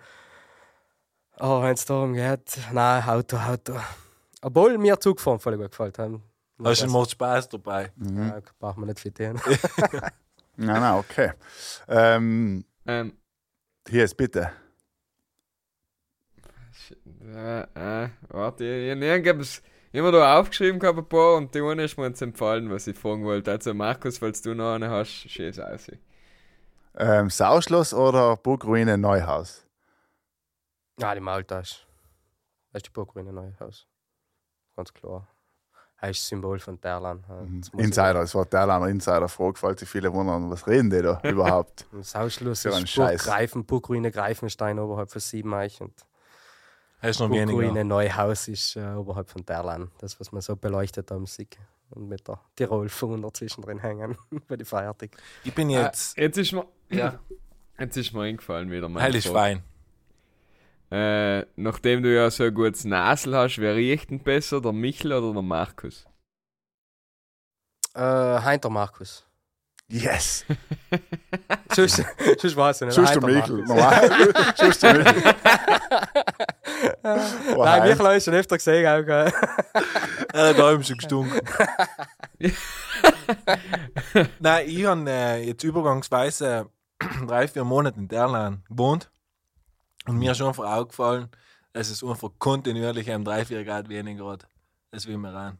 [1.37, 3.75] Aber wenn es darum geht, nein, Auto, Auto.
[4.43, 5.99] Obwohl mir Zugfahren voll gut gefällt.
[6.01, 6.23] haben.
[6.63, 7.93] Also macht Spaß dabei.
[7.97, 8.19] Mhm.
[8.29, 9.41] Ja, braucht man nicht viel tun.
[9.47, 10.11] Nein,
[10.81, 11.33] nein, okay.
[11.89, 13.13] Ähm, Ähm,
[13.89, 14.51] hier ist bitte.
[17.25, 17.61] äh,
[18.05, 21.85] äh, warte, ich, ich, ich hab's immer da aufgeschrieben gehabt ein paar und die eine
[21.85, 23.51] ist mir jetzt empfallen, was ich fragen wollte.
[23.51, 25.91] Also Markus, falls du noch eine hast, schieß aus.
[26.97, 29.67] Ähm, Sauschloss oder Burgruine Neuhaus?
[30.99, 31.87] Ja, die Maltas.
[32.73, 33.87] Das ist die Burgruine Neuhaus.
[34.77, 35.29] Ganz klar.
[36.01, 37.25] Er ist das Symbol von Terlan.
[37.29, 37.61] Mhm.
[37.61, 41.21] das Insider, das war der eine Insider-Frage, falls sich viele wundern, was reden die da
[41.25, 41.87] überhaupt?
[41.93, 43.25] Das einen ist Scheiß.
[43.25, 45.93] Burggreifen, Burgruine Greifenstein oberhalb von Siebenreich und
[47.03, 47.85] Hast noch Burgruine weniger.
[47.85, 49.91] Neuhaus ist äh, oberhalb von Terlan.
[49.99, 51.59] Das, was man so beleuchtet am Sieg.
[51.91, 54.17] Und mit der Tirol-Funder zwischendrin hängen.
[54.49, 55.11] Bei die Feiertag.
[55.45, 57.19] Ich bin Jetzt, jetzt äh, jetzt ist mir, Ja.
[57.79, 58.89] jetzt ist mir eingefallen wieder.
[58.89, 59.25] meine heilig.
[59.25, 59.63] Schwein.
[60.91, 65.13] Äh, nachdem du ja so ein gutes Nasel hast, wer riecht denn besser, der Michel
[65.13, 66.07] oder der Markus?
[67.95, 69.27] Äh, Heinter Markus.
[69.89, 70.45] Yes!
[71.75, 72.03] Sonst,
[72.39, 72.95] sonst weiß ich nicht.
[72.97, 73.67] Schuss der Michel.
[74.59, 75.35] Schuss der Michel.
[77.05, 78.87] Oh, Nein, habe ich schon öfter gesehen.
[78.87, 79.33] Auch, gell?
[80.35, 81.41] Äh, da haben schon gestunken.
[84.41, 86.71] Nein, ich habe äh, jetzt übergangsweise
[87.27, 89.11] drei, vier Monate in Erlangen gewohnt.
[90.07, 91.29] Und mir ist schon einfach aufgefallen,
[91.75, 94.47] dass es einfach kontinuierlich um drei, vier Grad weniger hat.
[94.91, 95.59] Das will mir ran.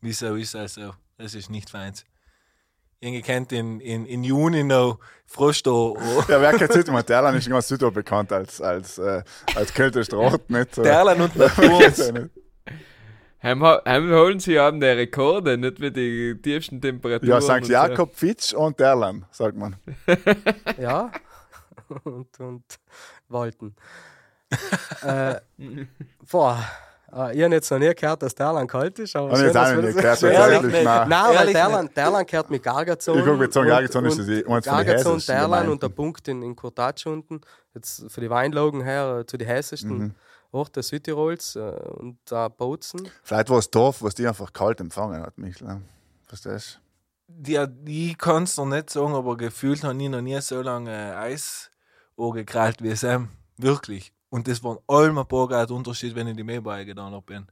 [0.00, 0.92] Wieso ist das so?
[1.16, 2.04] Das ist nicht feins.
[3.02, 5.70] Irgendwie kennt in, in, in Juni noch Frost da.
[6.28, 7.02] Ja, wer kennt Südtirol?
[7.02, 9.22] Derlan ist ganz Südtirol bekannt als, als, äh,
[9.54, 10.74] als kältester Ort, nicht?
[10.74, 10.82] So.
[10.82, 11.78] Erlangen und Natur.
[11.88, 12.30] nicht?
[13.42, 17.30] Heim, holen sie haben die Rekorde, nicht wie die tiefsten Temperaturen.
[17.30, 17.64] Ja, St.
[17.64, 17.72] so.
[17.72, 19.76] Jakob, Fitsch und Derlan, sagt man.
[20.78, 21.10] Ja.
[22.04, 22.64] und, und
[23.28, 23.74] Walten.
[25.02, 25.36] äh,
[26.30, 26.62] boah.
[27.12, 29.14] Äh, Ich habe jetzt noch nie gehört, dass Terlan kalt ist.
[29.16, 30.72] Aber Habe ich jetzt schön, auch noch das- gehört, Ehrlich tatsächlich.
[30.72, 30.84] nicht.
[30.84, 31.08] Nein.
[31.08, 33.18] Nein, weil Terlan, Terlan gehört mit Gargazon.
[33.18, 35.88] Ich guck, mit so einem und- Gargazon ist und das eins von Gargazon, und der
[35.88, 37.40] Punkt in, in Kurtatsch unten.
[37.74, 40.14] Jetzt für die Weinlagen her äh, zu den hässlichsten Mhm.
[40.52, 43.08] Orten Südtirols äh, und da Bozen.
[43.22, 45.66] Vielleicht war es Dorf, was die einfach kalt empfangen hat, Michel.
[45.68, 45.82] ne?
[46.26, 46.80] Verstehst
[47.28, 50.90] Die, ich kann es noch nicht sagen, aber gefühlt habe ich noch nie so lange
[50.90, 51.70] äh, Eis
[52.18, 53.28] angekrallt wie Sam.
[53.56, 54.12] Wirklich.
[54.30, 57.22] Und das waren allem ein paar Grad Unterschied, wenn ich die Mähbeuge getan habe.
[57.22, 57.46] bin.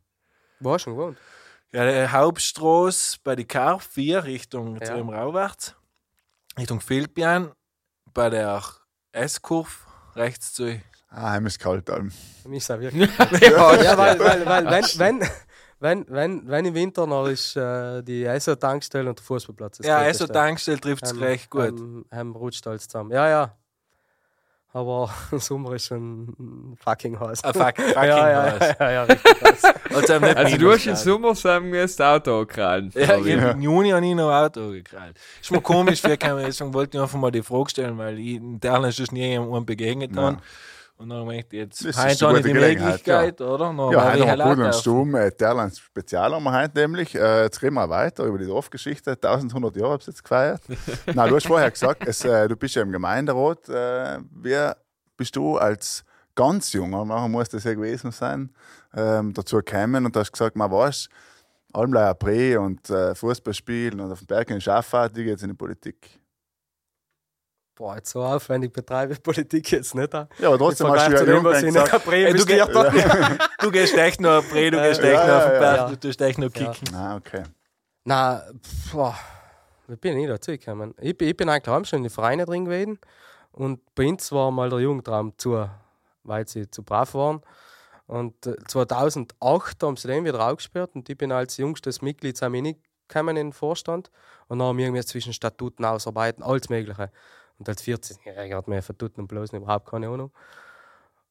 [0.61, 1.19] Wo hast du schon gewohnt?
[1.73, 4.97] Ja, die Hauptstraße bei die Karf 4 Richtung Ja.
[4.97, 5.03] ja.
[5.03, 5.77] Rauwärts,
[6.59, 7.53] Richtung Feldbian,
[8.15, 8.63] bei der
[9.13, 9.71] S-Kurve,
[10.15, 10.81] rechts zu.
[11.11, 11.91] Ah, heim ist kalt.
[12.47, 13.11] Mich ist auch wirklich.
[13.41, 15.29] ja, ja, weil, weil, weil wenn, wenn,
[15.81, 19.79] wenn, wenn, wenn im Winter noch ist äh, die ESO-Tankstelle und der Fußballplatz.
[19.79, 20.25] das ja Dritteste.
[20.25, 21.79] also Tankstelle trifft es recht gut.
[21.79, 23.11] Ähm, ähm, rutscht alles zusammen.
[23.11, 23.57] Ja, ja.
[24.79, 27.43] Aber im Sommer ist schon fucking heiß.
[27.45, 28.77] Ah, fuck, fucking ja, ja, heiß.
[28.79, 29.63] ja, ja, richtig heiß.
[29.95, 30.95] Also, haben Also du hast im.
[30.97, 32.93] Sommer sagen wir das Auto krallen.
[32.95, 35.19] Ja, ich hab im Juni habe ich noch ein Auto gekrallt.
[35.41, 38.37] Ist mir komisch, wir kann, deswegen wollte ich einfach mal die Frage stellen, weil ich
[38.37, 40.23] in Terlen ist nie jemandem begegnet Ja.
[40.23, 40.39] habe.
[40.99, 43.59] Und dann möchte ich jetzt, Das ist heute habe ich die Möglichkeit, oder?
[43.67, 45.15] Dann Ja, heute ich haben wir gut und stumm.
[45.15, 47.15] Äh, Terland Spezial haben wir heute nämlich.
[47.15, 49.13] Äh, jetzt reden wir weiter über die Dorfgeschichte.
[49.13, 50.61] 1100 Jahre habt ihr jetzt gefeiert.
[51.07, 53.69] Nein, du hast vorher gesagt, es, äh, du bist ja im Gemeinderat.
[53.69, 54.77] Äh, wer
[55.17, 58.51] bist du als ganz junger, nachher muss das ja gewesen sein,
[58.93, 61.09] ähm, dazu gekommen und hast gesagt, man weiß,
[61.73, 65.49] Almleier Prä und äh, Fußball spielen und auf dem Berg in Schafahrt, die geht in
[65.49, 66.19] die Politik.
[67.79, 70.13] Boah, jetzt so aufwendig betreibe ich Politik jetzt nicht.
[70.13, 70.27] auch.
[70.41, 72.39] Ja, aber trotzdem hast du ja dem, was ich in gesagt, der Bremen Ey, du
[72.43, 73.39] studiert habe.
[73.61, 75.77] Du gehst echt noch auf Pre, du gehst echt Ja, noch auf den ja, Berg,
[75.77, 75.89] ja.
[75.91, 76.49] du tust echt Ja.
[76.49, 76.95] kicken.
[76.95, 77.45] Ah, okay.
[78.07, 79.15] Pff, boah,
[79.87, 80.95] wie bin ich dazu gekommen?
[81.01, 82.99] Ich, bin- ich bin eigentlich auch schon in den Vereinen drin gewesen
[83.53, 85.69] und bei uns war mal der Jugendraum zu,
[86.25, 87.43] weil sie zu brav waren.
[88.07, 92.81] Und äh, 2008 haben sie den wieder aufgesperrt und ich bin als jüngstes Mitglied nicht
[93.07, 94.11] gekommen in den Vorstand
[94.49, 97.11] und dann haben wir irgendwie zwischen Statuten ausarbeiten, alles Mögliche.
[97.59, 100.31] Und als 14-Jähriger hat mir Statuten und bloß überhaupt keine Ahnung.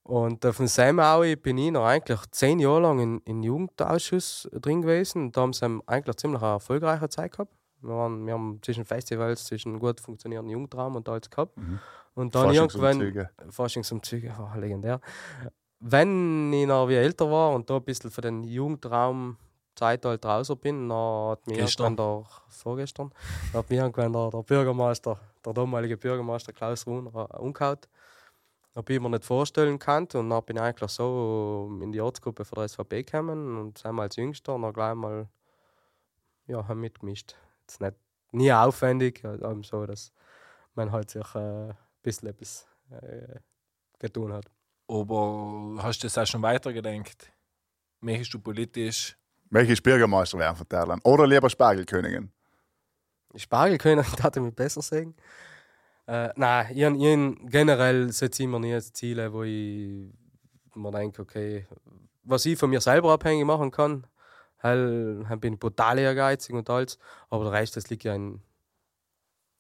[0.04, 4.50] Und äh, von Sam Aui bin ich noch eigentlich zehn Jahre lang in, in Jugendausschuss
[4.54, 5.24] drin gewesen.
[5.24, 7.52] Und da haben sie eigentlich ziemlich eine erfolgreiche Zeit gehabt.
[7.82, 11.58] Wir, waren, wir haben zwischen Festivals, zwischen gut funktionierenden Jugendraum und alles gehabt.
[12.16, 13.30] Und dann irgendwann.
[13.50, 14.34] Forschungsumzüge.
[14.38, 15.02] War legendär.
[15.80, 19.38] Wenn ich noch wie älter war und da ein bisschen für den Jugendraum
[19.78, 23.14] Zeitalter raus bin, dann hat mir irgendwann der, vorgestern,
[23.54, 27.80] hat mir irgendwann der, der Bürgermeister, der damalige Bürgermeister Klaus Ruhner umgehauen.
[28.76, 32.46] Habe ich mir nicht vorstellen können und dann bin ich eigentlich so in die Ortsgruppe
[32.46, 35.28] für der SVP gekommen und sind als Jüngster und dann gleich mal
[36.46, 37.36] ja, haben mitgemischt.
[37.62, 37.96] Jetzt nicht,
[38.32, 40.12] nie aufwendig, aber so, dass
[40.76, 43.40] man halt sich äh, ein bisschen etwas äh,
[44.00, 44.46] getan hat.
[44.88, 47.32] Aber hast du das auch schon weitergedacht?
[48.00, 49.18] Möchtest du politisch?
[49.50, 51.04] Welche Bürgermeister wären von Terland?
[51.04, 52.32] Oder lieber Spargelkönigin?
[53.36, 55.16] Spargelkönig hatte mich besser sehen.
[56.08, 60.10] Äh, nein, ich, ich generell setze ich mir nie Ziele, wo ich
[60.76, 61.68] mir denke, okay,
[62.24, 64.08] was ich von mir selber abhängig machen kann,
[64.64, 66.98] ich bin brutal ehrgeizig und alles,
[67.30, 68.42] aber der Rest, das liegt ja in,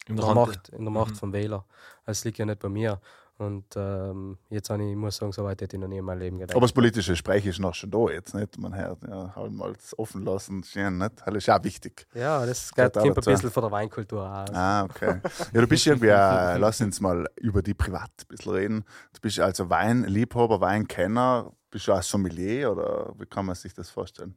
[0.08, 0.34] In der?
[0.34, 1.15] Macht, in der Macht Mhm.
[1.15, 1.65] vom Wähler.
[2.06, 2.99] Das liegt ja nicht bei mir.
[3.39, 6.17] Und ähm, jetzt habe ich, muss sagen, so weit hätte ich noch nie in meinem
[6.19, 6.56] Leben gedacht.
[6.56, 8.58] Aber das politische Gespräch ist noch schon da jetzt, nicht?
[8.58, 11.12] Man hört, ja, halt mal offen lassen, schön, nicht?
[11.23, 12.08] Das ist auch wichtig.
[12.15, 14.50] ja, das Gehört geht, kommt ein bisschen von der Weinkultur aus.
[14.54, 15.21] Ah, okay.
[15.54, 18.86] Ja, du bist irgendwie, äh, lass uns mal über die privat ein bisschen reden.
[19.13, 21.52] Du bist also Weinliebhaber, Weinkenner.
[21.69, 24.36] Bist du auch Sommelier oder wie kann man sich das vorstellen?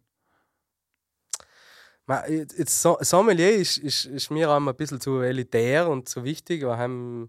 [2.28, 6.24] Jetzt, jetzt So- Sommelier ist, ist, ist mir auch ein bisschen zu elitär und zu
[6.24, 7.28] wichtig, weil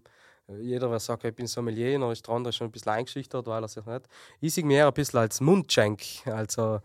[0.60, 3.62] jeder, der sagt, ich bin Sommelier, dann ist der andere schon ein bisschen eingeschüchtert, weil
[3.62, 4.02] er sich nicht.
[4.40, 6.00] Ich sehe mir ein bisschen als Mundschenk.
[6.26, 6.80] Also,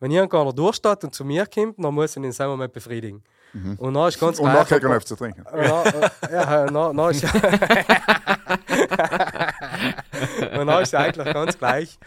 [0.00, 3.22] wenn irgendeiner durchsteht und zu mir kommt, dann muss ich ihn in seinem Moment befriedigen.
[3.78, 5.44] Und dann ist ganz Und nachher kann ich zu trinken.
[5.46, 5.68] äh,
[6.32, 7.32] ja, dann, dann ist, und
[10.66, 11.98] dann ist eigentlich ganz gleich,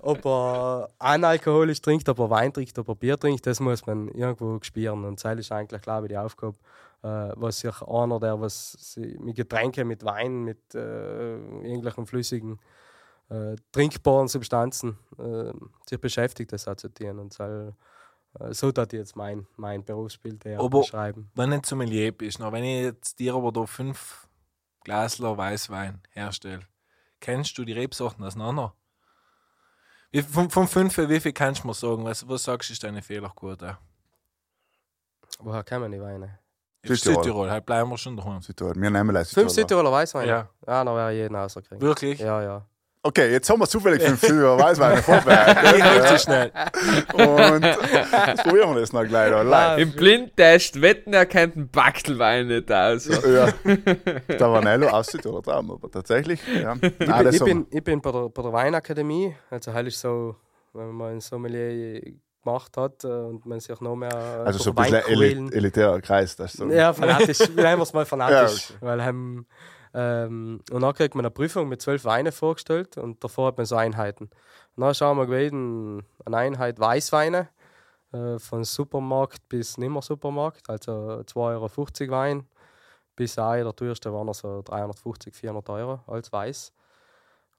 [0.00, 4.08] ob er analkoholisch trinkt, ob er Wein trinkt, ob er Bier trinkt, das muss man
[4.08, 5.04] irgendwo spüren.
[5.04, 6.56] Und das ist eigentlich, glaube ich, die Aufgabe,
[7.02, 12.60] was sich einer, der was mit Getränken, mit Wein, mit äh, irgendwelchen flüssigen,
[13.28, 15.52] äh, trinkbaren Substanzen äh,
[15.88, 17.18] sich beschäftigt, das auch zu tun.
[17.18, 21.30] Und so, äh, so hat jetzt mein, mein Berufsbild eher Aber- beschreiben.
[21.34, 24.28] Wenn du Sommelier bist, na, wenn ich jetzt dir aber da fünf
[24.84, 26.66] Glasler Weißwein herstelle,
[27.20, 28.74] kennst du die Rebsorten auseinander?
[30.10, 32.04] Wie, von, von fünf, wie viel kannst du mir sagen?
[32.04, 33.78] Was, was sagst du, ist deine Fehlerquote?
[35.38, 36.38] Woher kommen die Weine?
[36.84, 37.22] Südtirol.
[37.22, 38.42] Südtirol, halt bleiben wir schon daheim.
[38.42, 38.74] Südtirol.
[38.76, 39.50] Wir nehmen Fünf Südtirol.
[39.50, 40.28] Südtiroler Weißweine?
[40.28, 40.48] Ja.
[40.66, 41.80] Ja, dann wäre jeden rausgekriegt.
[41.80, 42.18] Wirklich?
[42.18, 42.66] Ja, ja.
[43.04, 45.76] Okay, jetzt haben wir zufällig fünf Südtiroler Weißweine vorbereitet.
[45.76, 46.52] Ich halt so schnell.
[47.14, 49.78] Und jetzt probieren wir das noch gleich da live.
[49.80, 53.06] Im Blindtest wetten, er kennt einen Bachtelwein nicht aus.
[53.06, 56.76] Ja, der Vanello aus Südtirol Traum, aber tatsächlich, ja.
[56.80, 59.34] Ich, Nein, bin, ich, bin, ich bin bei der, bei der Weinakademie.
[59.50, 60.36] Also, halt ist so,
[60.72, 62.00] wenn man ein Sommelier
[62.42, 64.10] gemacht hat äh, und man sich noch mehr.
[64.12, 66.36] wir- also so ein bisschen elit elitärer Kreis.
[66.36, 66.66] Das so.
[66.68, 67.38] Ja, fanatisch.
[67.54, 68.70] Wir es mal fanatisch.
[68.70, 69.46] Ja, Weil haben,
[69.94, 73.66] ähm, und dann kriegt man eine Prüfung mit zwölf Weinen vorgestellt und davor hat man
[73.66, 74.30] so Einheiten.
[74.76, 77.48] Und dann schauen wir gewesen, eine Einheit Weißweine
[78.12, 80.92] äh, von Supermarkt bis nimmer Supermarkt, also
[81.26, 81.68] 2,50 Euro
[82.10, 82.46] Wein
[83.14, 86.72] bis auch der teuerste waren er so 350, 400 Euro als weiß.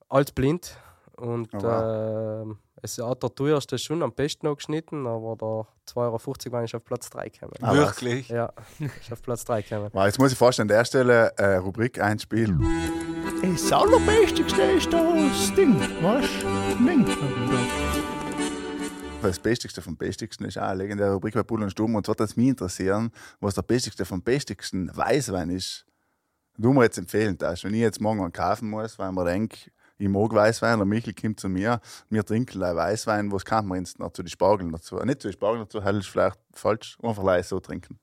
[0.09, 0.75] Als blind.
[1.17, 2.41] Und Oh, wow.
[2.41, 6.63] ähm, es hat der teuerste schon am besten noch geschnitten, aber der 2,50 Euro war
[6.65, 7.53] ich auf Platz 3 gekommen.
[7.61, 7.73] Ah?
[7.73, 8.27] Wirklich?
[8.27, 9.89] Ja, ist auf Platz 3 gekommen.
[9.93, 12.61] Wow, jetzt muss ich fast an der Stelle äh, Rubrik einspielen.
[13.41, 16.25] Das Allerbestigste ist das Ding, was?
[16.85, 17.05] Ding.
[19.21, 21.95] Das Bestigste vom Bestigsten ist auch eine legendäre Rubrik bei Bull und Stumm.
[21.95, 25.85] Und zwar würde es mich interessieren, was der Bestigste vom Bestigsten Weißwein ist.
[26.57, 29.71] Du mir jetzt empfehlen darfst, wenn ich jetzt morgen einen kaufen muss, weil man denkt,
[29.97, 31.79] ich mag Weißwein, der Michel kommt zu mir,
[32.09, 34.97] wir trinken Weißwein, was kann man jetzt noch zu den Spargeln dazu?
[34.97, 37.99] Äh, Nicht zu den Spargeln dazu, das ist vielleicht falsch, einfach gleich so trinken.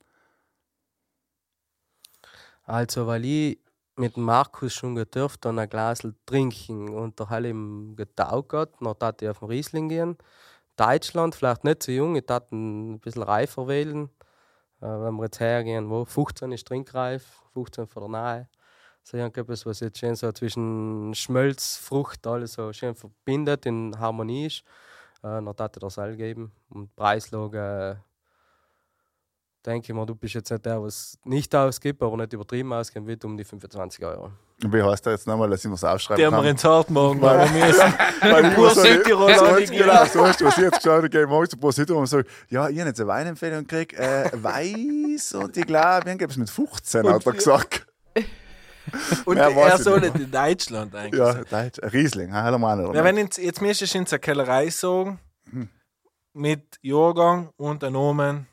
[2.63, 3.59] Also, weil ich
[3.97, 9.21] mit Markus schon gedurft dann ein Glas trinken und der Halle ihm getaugt dann tat
[9.21, 10.17] ich auf den Riesling gehen.
[10.77, 14.09] Deutschland, vielleicht nicht so jung, ich tat ein bisschen reifer wählen.
[14.81, 18.49] Äh, wenn wir jetzt hergehen, wo 15 ist trinkreif, 15 für der Nahe.
[19.03, 24.45] So irgendetwas, was jetzt schön so zwischen Schmelz, Frucht, alles so schön verbindet, in Harmonie
[24.47, 24.59] ist.
[25.23, 26.51] Äh, dann tat ich das all geben.
[26.69, 28.01] Und Preislage,
[29.65, 33.07] denke ich mir, du bist jetzt nicht der, was nicht ausgibt, aber nicht übertrieben ausgeben
[33.07, 34.31] wird, um die 25 Euro.
[34.63, 36.45] Und wie heißt der jetzt nochmal, dass ich mir das aufschreiben Der wir kann?
[36.47, 37.93] ins Hart machen, weil wir müssen.
[38.21, 39.75] Weil ich Pur so Südtirol so anlegen.
[39.75, 42.27] Genau, so hast du, was ich jetzt geschaut habe, morgens zu Pur Südtirol und sage,
[42.49, 46.37] ja, ich habe jetzt eine Weinempfehlung gekriegt, äh, weiß und ich glaube, wir haben es
[46.37, 47.87] mit 15, hat er gesagt.
[49.25, 51.19] Und Mehr er soll in Deutschland eigentlich.
[51.19, 51.45] Ja, sein.
[51.49, 52.95] Deutsch, Riesling, ha, mal nicht.
[52.95, 55.19] Ja, wenn jetzt, jetzt müsstest du in der Kellerei sagen,
[56.33, 58.47] mit Jahrgang und einem Namen,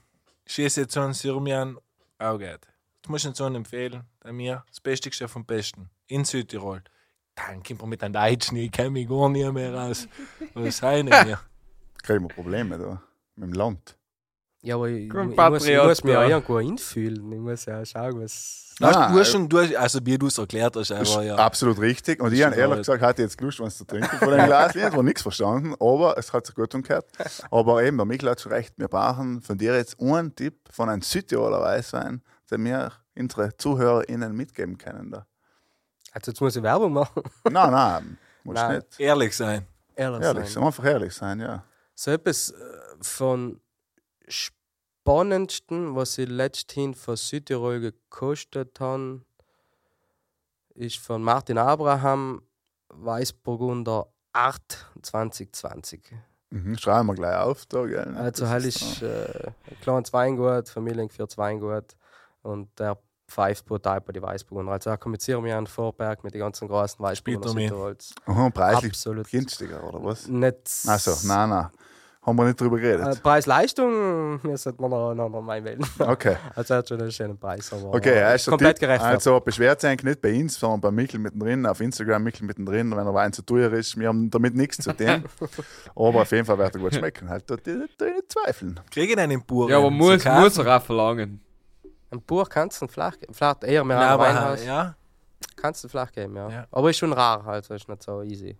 [0.46, 1.78] schieße jetzt so einen Syrmian
[2.18, 2.66] auch geht.
[3.02, 6.82] Das muss ich so empfehlen, der mir das Bestigste vom Besten in Südtirol.
[7.34, 10.08] Dann kommt man mit einem Deutschen, ich kenne mich gar nicht mehr raus.
[10.54, 11.40] Was sei denn hier?
[12.02, 13.02] Kriegen wir Probleme da
[13.36, 13.96] mit dem Land.
[14.60, 16.28] Ja, aber ich, ich, muss, ich muss mir ja.
[16.28, 17.32] irgendwo einfühlen.
[17.32, 18.74] Ich muss ja schauen, was.
[18.80, 21.34] Nein, du hast schon, du hast, also wie du es erklärt hast, aber ja.
[21.36, 22.20] absolut richtig.
[22.20, 24.74] Und ich habe ehrlich gesagt, hatte jetzt Lust, was zu trinken von dem Glas.
[24.76, 27.06] Ich habe nichts verstanden, aber es hat sich gut umgekehrt.
[27.50, 30.88] Aber eben, der Michael hat schon recht, wir brauchen von dir jetzt einen Tipp von
[30.88, 35.10] einem Südtiroler Weißwein, den wir unsere ZuhörerInnen mitgeben können.
[35.10, 35.26] Da.
[36.12, 37.22] Also, jetzt muss ich Werbung machen.
[37.50, 38.76] Nein, nein, muss Nein.
[38.76, 39.00] nicht.
[39.00, 39.66] Ehrlich sein.
[39.96, 40.62] Ehrlich, Ehrlich, sein.
[40.62, 41.64] einfach ehrlich sein, ja.
[41.96, 42.54] So etwas äh,
[43.00, 43.60] von
[44.28, 49.22] Spannendsten, was ich letzthin von Südtirol gekostet habe,
[50.74, 52.42] ist von Martin Abraham
[52.88, 56.12] Weißburgunder Art 2020.
[56.50, 57.66] Mhm, schreiben wir gleich auf.
[57.66, 58.16] Da, gell?
[58.16, 61.96] Also, Das ist, äh, ein kleines Weingut, Familien für Weingut
[62.42, 64.72] und der pfeift brutal bei die Weißburgunder.
[64.72, 67.52] Also, da kommunizieren wir an Vorberg mit den ganzen großen Weißburgunder er?
[67.52, 68.14] Südtirols.
[68.24, 69.30] Aha, preislich Absolut.
[69.30, 70.26] günstiger, oder was?
[70.26, 70.86] Nicht.
[70.86, 71.68] Achso, nein, nein.
[72.28, 73.22] Haben wir nicht drüber Äh, geredet.
[73.22, 75.84] Preis-Leistung, hier sollte man noch, noch, noch mal wählen.
[75.98, 76.36] Okay.
[76.54, 77.72] Also er hat schon einen schönen Preis.
[77.72, 79.26] Aber Okay, er ist komplett gerechtfertigt.
[79.26, 82.90] Also beschwert sich eigentlich nicht bei uns, sondern bei Michel mittendrin, auf Instagram Michel mittendrin,
[82.90, 83.98] wenn er Wein zu teuer ist.
[83.98, 85.24] Wir haben damit nichts zu tun.
[85.94, 87.28] aber auf jeden Fall wird er gut schmecken.
[87.28, 88.78] Halt, da nicht zweifeln.
[88.90, 89.70] Kriege ich einen Pur?
[89.70, 91.40] Ja, aber muss, muss er auch verlangen.
[92.10, 93.32] Ein Buch kannst du geben.
[93.32, 94.64] Vielleicht eher mehr Nein, Weinhaus.
[94.64, 94.94] ja.
[95.56, 96.48] Kannst du flach geben, ja.
[96.48, 96.66] Ja.
[96.70, 98.56] Aber ist schon rar, also ist nicht so easy,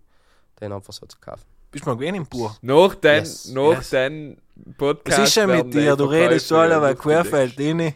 [0.59, 1.45] den einfach so zu kaufen.
[1.71, 2.55] Bist du mal gewesen im Pur?
[2.61, 3.89] Nach den, Yes, nach yes.
[3.91, 5.19] den Was Podcast.
[5.19, 5.95] ist denn mit dir?
[5.95, 7.01] Du redest so weil aufgedeckt.
[7.01, 7.93] querfällt rein.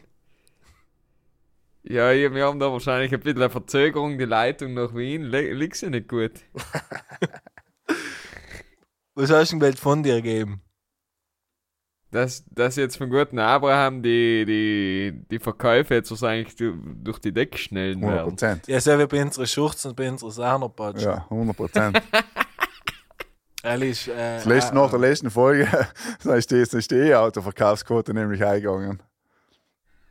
[1.86, 5.24] Ja, ja, wir haben da wahrscheinlich ein bisschen eine Verzögerung, die Leitung nach Wien.
[5.24, 6.32] Li- Liegt sie nicht gut.
[9.16, 10.62] Was hast du denn von dir geben?
[12.10, 17.32] Dass, dass jetzt von guten Abraham die, die, die Verkäufe jetzt wahrscheinlich du- durch die
[17.34, 18.30] Decke schnellen 100 werden.
[18.30, 18.68] Prozent.
[18.68, 21.10] Ja, so wie bei unseren Schurzen und bei unseren Sahnerpatschen.
[21.10, 21.58] Ja, 100
[23.64, 25.64] Ehrlich, äh, Das letzte, nach der letzten Folge
[26.24, 29.02] ist die, ist die E-Auto-Verkaufsquote nämlich eingegangen.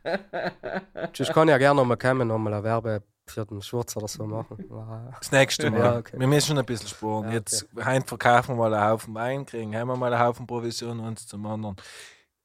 [1.13, 4.25] Sonst kann ich ja gerne nochmal kommen, nochmal eine Werbe für den Schwarz oder so
[4.25, 4.57] machen.
[4.69, 5.79] Aber, Das nächste Mal.
[5.79, 6.19] Ja, okay.
[6.19, 7.23] Wir müssen schon ein bisschen spuren.
[7.23, 7.35] Ja, okay.
[7.37, 10.99] Jetzt heim verkaufen wir mal einen Haufen Wein, kriegen haben wir mal einen Haufen Provision
[10.99, 11.75] und uns zum anderen.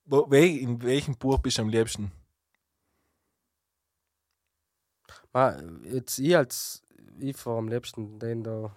[0.05, 2.13] Wo, we, in welchem Buch bist du am liebsten?
[5.33, 6.83] Ma, jetzt ich als
[7.19, 8.77] ich fahre am liebsten den da.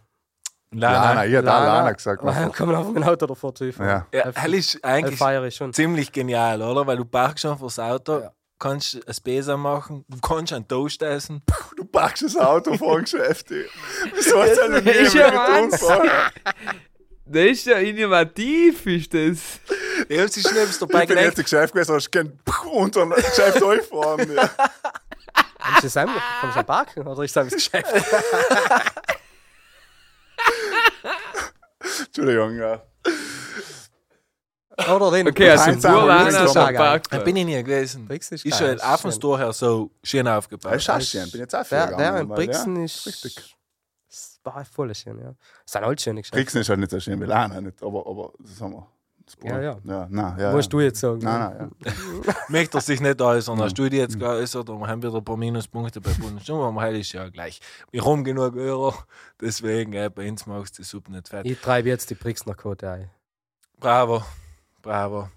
[0.74, 2.24] Lana, ich hätte auch Lana gesagt.
[2.24, 4.06] Dann kann man auf mein Auto davor zu fahren.
[4.14, 4.26] Ja.
[4.26, 5.74] Ja, hell ist eigentlich schon.
[5.74, 6.88] ziemlich genial, oder?
[6.88, 8.32] Weil du parkst schon fürs Auto, Ja.
[8.58, 11.42] kannst ein Besa machen, du kannst einen Toast essen.
[11.76, 13.48] Du packst das Auto vor dem Geschäft.
[13.50, 16.30] Wieso hast du eine Das ist ja.
[17.26, 19.60] Das ist ja innovativ, ist das.
[20.10, 22.40] Ja, es ist dabei Ich bin jetzt im Geschäft gewesen, hast du gern
[22.72, 24.32] unter dem Geschäft durchfahren.
[24.36, 24.44] Ja.
[25.76, 26.22] Ist das einfach?
[26.42, 27.94] Kommst du am Parken oder ist das das Geschäft?
[32.06, 32.82] Entschuldigung, ja.
[34.96, 35.28] Oder den.
[35.28, 36.74] Okay, also Einsam, Brixen ist geil.
[36.74, 37.24] Da Parkplatz.
[37.24, 38.06] bin ich nie gewesen.
[38.08, 39.20] Brixen ist Ist geil, auf dem schön.
[39.20, 40.82] Tor her so schön aufgebaut.
[40.82, 41.30] Schön.
[41.32, 43.06] Bin jetzt auch viel Der, der gegangen, in weil, Brixen ja, ist.
[43.06, 43.56] richtig.
[44.10, 45.36] ist war voll schön, ja.
[45.66, 46.38] Es sind halt schöne Geschäfte.
[46.38, 48.88] Brixen ist halt nicht so schön wie Lana, nicht, aber, aber das haben wir.
[49.44, 49.78] Ja, ja.
[49.84, 50.78] ja, nein, ja, Musst ja.
[50.78, 51.20] du jetzt sagen.
[51.20, 52.34] Nein, nein, ja.
[52.50, 53.60] Möchte er sich nicht äußern.
[53.60, 56.82] Hast du die jetzt geäußert und wir haben wieder ein paar Minuspunkte bei Bundesstunden, aber
[56.82, 57.60] heute ist ja gleich.
[57.92, 58.94] Wir haben genug Euro,
[59.40, 61.52] deswegen äh, bei uns machst du die Suppe nicht fertig.
[61.52, 63.10] Ich treibe jetzt die Brixner Quote ein.
[63.80, 64.24] Bravo,
[64.82, 65.30] bravo.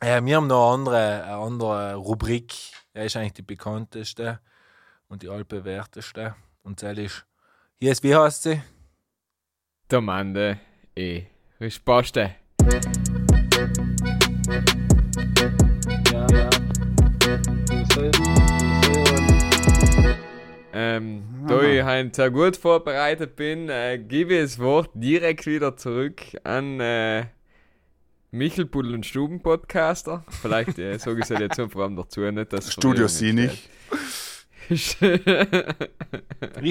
[0.00, 2.54] Äh, wir haben noch eine andere, eine andere Rubrik.
[2.92, 4.40] Er ist eigentlich die bekannteste
[5.08, 6.36] und die altbewährteste.
[6.62, 7.26] Und das ist,
[7.80, 8.62] hier ist, wie heißt sie?
[9.88, 10.60] Domande
[10.94, 11.26] e
[11.60, 12.34] risposte.
[12.68, 12.74] Ja,
[16.30, 16.50] ja.
[20.74, 25.78] Ähm, da ich heute sehr gut vorbereitet bin, äh, gebe ich das Wort direkt wieder
[25.78, 27.24] zurück an äh,
[28.32, 30.24] Michel Pudel und Stuben Podcaster.
[30.28, 33.70] Vielleicht äh, sage ich es halt jetzt so vor allem dazu, nicht dass Studio Sinich.
[34.68, 34.98] Ich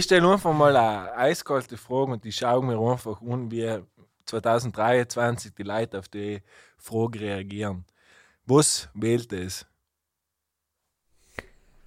[0.03, 3.79] stelle einfach mal eine eiskalte Frage und die schauen mir einfach an, wie
[4.27, 6.41] 2023 die Leute auf die
[6.77, 7.85] Frage reagieren.
[8.45, 9.65] Was wählt es?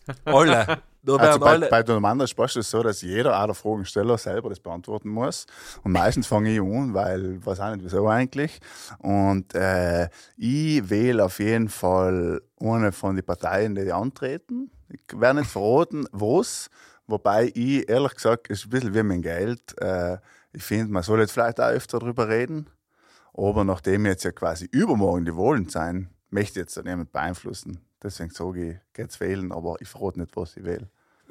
[0.24, 0.82] Alle.
[1.03, 1.68] Da Also bei, alle.
[1.68, 5.09] bei der Amanda Spaß ist es so, dass jeder auch der Fragensteller selber das beantworten
[5.09, 5.47] muss.
[5.82, 8.61] Und meistens fange ich an, weil ich weiß auch nicht wieso eigentlich.
[8.99, 14.70] Und äh, ich wähle auf jeden Fall eine von den Parteien, die antreten.
[14.91, 16.68] Ich werde nicht verraten, was.
[17.07, 19.80] Wobei ich, ehrlich gesagt, ist ein bisschen wie mein Geld.
[19.80, 20.18] Äh,
[20.53, 22.68] ich finde, man soll jetzt vielleicht auch öfter darüber reden.
[23.34, 27.80] Aber nachdem jetzt ja quasi übermorgen die Wahlen sein, möchte ich jetzt da niemand beeinflussen.
[28.03, 30.88] Deswegen sage ich, geht's wählen, aber ich verrate nicht, was ich wähle.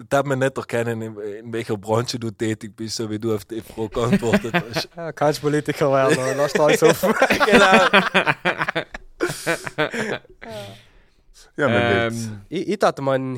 [0.08, 3.44] Darf man nicht erkennen, in, in welcher Branche du tätig bist, so wie du auf
[3.44, 4.88] die Frage geantwortet hast.
[4.96, 7.14] Ja, kannst Politiker werden, lass da alles offen.
[7.46, 7.86] genau.
[11.58, 12.80] Ja, man ähm, ich, ich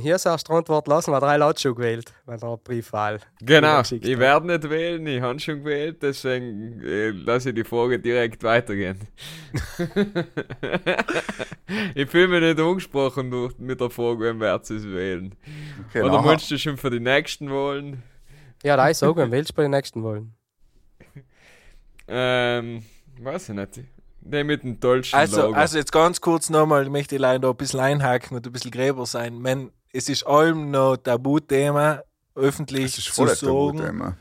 [0.02, 3.20] hier erst Antwort lassen, weil drei Leute schon gewählt, wenn er eine Briefwahl.
[3.42, 8.00] genau, ich werde nicht wählen, ich habe schon gewählt, deswegen äh, lasse ich die Frage
[8.00, 9.00] direkt weitergehen.
[11.96, 15.36] ich fühle mich nicht angesprochen durch, mit der Frage, wen wird es wählen.
[15.88, 18.04] Okay, Oder möchtest du schon für die nächsten Wahlen?
[18.64, 20.34] Ja, da ist auch, wenn wählst du bei den nächsten Wahlen.
[22.14, 22.84] Ähm,
[23.22, 23.80] weiß ich nicht.
[24.24, 25.54] Der mit dem tollsten Also, Logo.
[25.56, 29.06] also jetzt ganz kurz nochmal, ich möchte leider ein bisschen einhaken und ein bisschen gräber
[29.06, 29.42] sein.
[29.42, 32.02] Man, es ist allem noch Tabuthema,
[32.36, 34.18] öffentlich Das ist zu sagen, Tabuthema.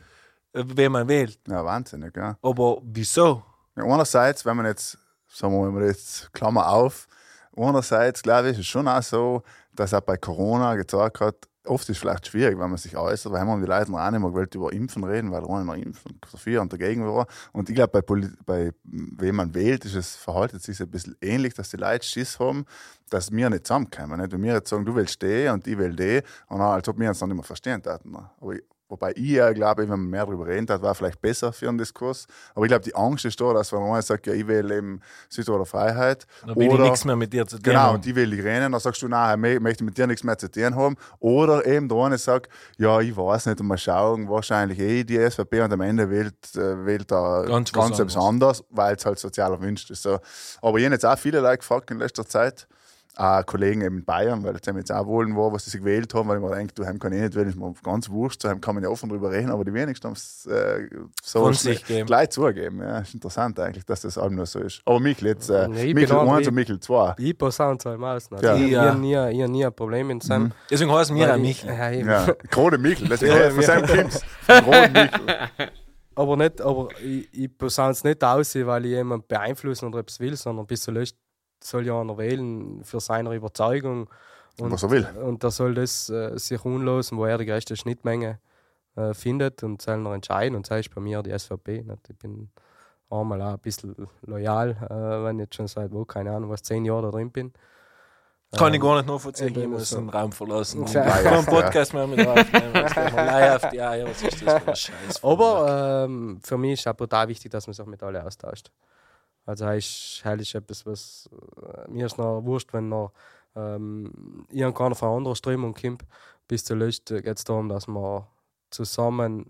[0.54, 1.38] äh, wen man wählt.
[1.46, 2.36] Ja, wahnsinnig, ja.
[2.42, 3.42] Aber wieso?
[3.76, 3.84] ja.
[3.84, 4.98] Einerseits, wenn man jetzt,
[5.28, 7.06] sagen wir mal jetzt Klammer auf,
[7.56, 9.42] andererseits, glaube ich, ist es schon auch so,
[9.76, 11.36] dass auch bei Corona gezeigt hat,
[11.66, 14.10] oft ist es vielleicht schwierig, wenn man sich äußert, weil haben die Leute noch auch
[14.10, 17.26] nicht mehr gewollt über Impfen reden, weil der eine noch impfen, dafür und dagegen war.
[17.52, 21.54] Und ich glaube, bei, bei wem man wählt, ist es, verhaltet sich ein bisschen ähnlich,
[21.54, 22.64] dass die Leute Schiss haben,
[23.10, 24.20] dass wir nicht zusammenkommen.
[24.20, 24.32] Nicht?
[24.32, 26.98] Wenn wir jetzt sagen, du willst den und ich will den, und dann, als ob
[26.98, 28.16] wir uns dann nicht mehr verstehen würden.
[28.16, 31.52] Aber ich, Wobei ich ja glaube, wenn man mehr darüber reden hat, war vielleicht besser
[31.52, 32.26] für einen Diskurs.
[32.54, 35.00] Aber ich glaube, die Angst ist da, dass wenn einer sagt, ja, ich will eben
[35.28, 36.26] Südtiroler Freiheit.
[36.44, 37.94] Da will ich oder- nichts mehr mit dir zu tun Genau, haben.
[37.94, 40.36] und die will die rennen, dann sagst du, nein, ich möchte mit dir nichts mehr
[40.36, 40.96] zu tun haben.
[41.20, 45.16] Oder eben der eine sagt, ja, ich weiß nicht, und mal schauen, wahrscheinlich eh die
[45.18, 49.06] SVP und am Ende wählt, äh, wählt er Ganz ganz, was etwas anderes, weil es
[49.06, 50.02] halt sozial erwünscht ist.
[50.02, 50.18] So.
[50.60, 52.66] Aber ich habe jetzt auch viele Leute gefragt in letzter Zeit,
[53.16, 55.80] auch Kollegen eben in Bayern, weil jetzt haben jetzt auch wollen war, was sie sich
[55.80, 58.42] gewählt haben, weil ich mir denke, du, kann ich nicht wählen, ist mir ganz wurscht,
[58.42, 60.88] so heim kann man ja offen drüber reden, aber die wenigsten haben es äh,
[61.22, 61.50] so
[62.06, 62.80] gleich zugeben.
[62.80, 64.80] Ja, ist interessant eigentlich, dass das allem nur so ist.
[64.84, 67.14] Aber Michel jetzt, äh, ich bin Michel auch 1 wie- und Michel 2.
[67.18, 68.54] Ich passe auch zwei Mal Ja.
[68.56, 70.52] ich, ich, habe nie, ich ein Problem mit Sam.
[70.70, 71.70] Deswegen heißen wir auch ich- Michel.
[71.70, 71.90] Ja.
[72.26, 74.20] Ja, Krone Michel, das ist Ja, von seinem Kind.
[74.46, 75.68] Krone Michel.
[76.14, 77.50] Aber nicht, aber ich, ich
[77.90, 81.16] es nicht aus, weil ich jemanden beeinflussen oder etwas will, sondern bis zuletzt
[81.62, 84.08] soll ja einer wählen für seine Überzeugung.
[84.58, 85.06] Und, Was er will.
[85.22, 88.38] Und er soll das äh, sich unlosen, wo er die größte Schnittmenge
[88.96, 90.56] äh, findet und soll noch entscheiden.
[90.56, 91.82] Und das ist bei mir die SVP.
[91.82, 92.10] Nicht?
[92.10, 92.50] Ich bin
[93.08, 96.62] einmal auch ein bisschen loyal, äh, wenn ich jetzt schon seit, wo, keine Ahnung, was,
[96.62, 97.52] zehn Jahre da drin bin.
[98.56, 99.98] Kann ich Ähm, gar nicht nachvollziehen, ich muss so.
[99.98, 100.82] den Raum verlassen.
[100.84, 101.04] Ich Ja.
[101.04, 102.76] kann einen Podcast mehr mit aufnehmen.
[102.84, 104.08] Auf die Eier.
[104.08, 104.76] Was ist das für ein
[105.08, 105.24] Scheiß?
[105.24, 108.70] Aber ähm, für mich ist auch brutal wichtig, dass man sich mit allen austauscht.
[109.50, 111.30] Also ist, das ist etwas, was
[111.62, 113.12] äh, mir ist noch wurscht, wenn noch
[113.56, 116.04] ähm, irgendeiner von einer anderen Strömung kommt.
[116.46, 118.28] Bis zuletzt geht es darum, dass wir
[118.70, 119.46] zusammen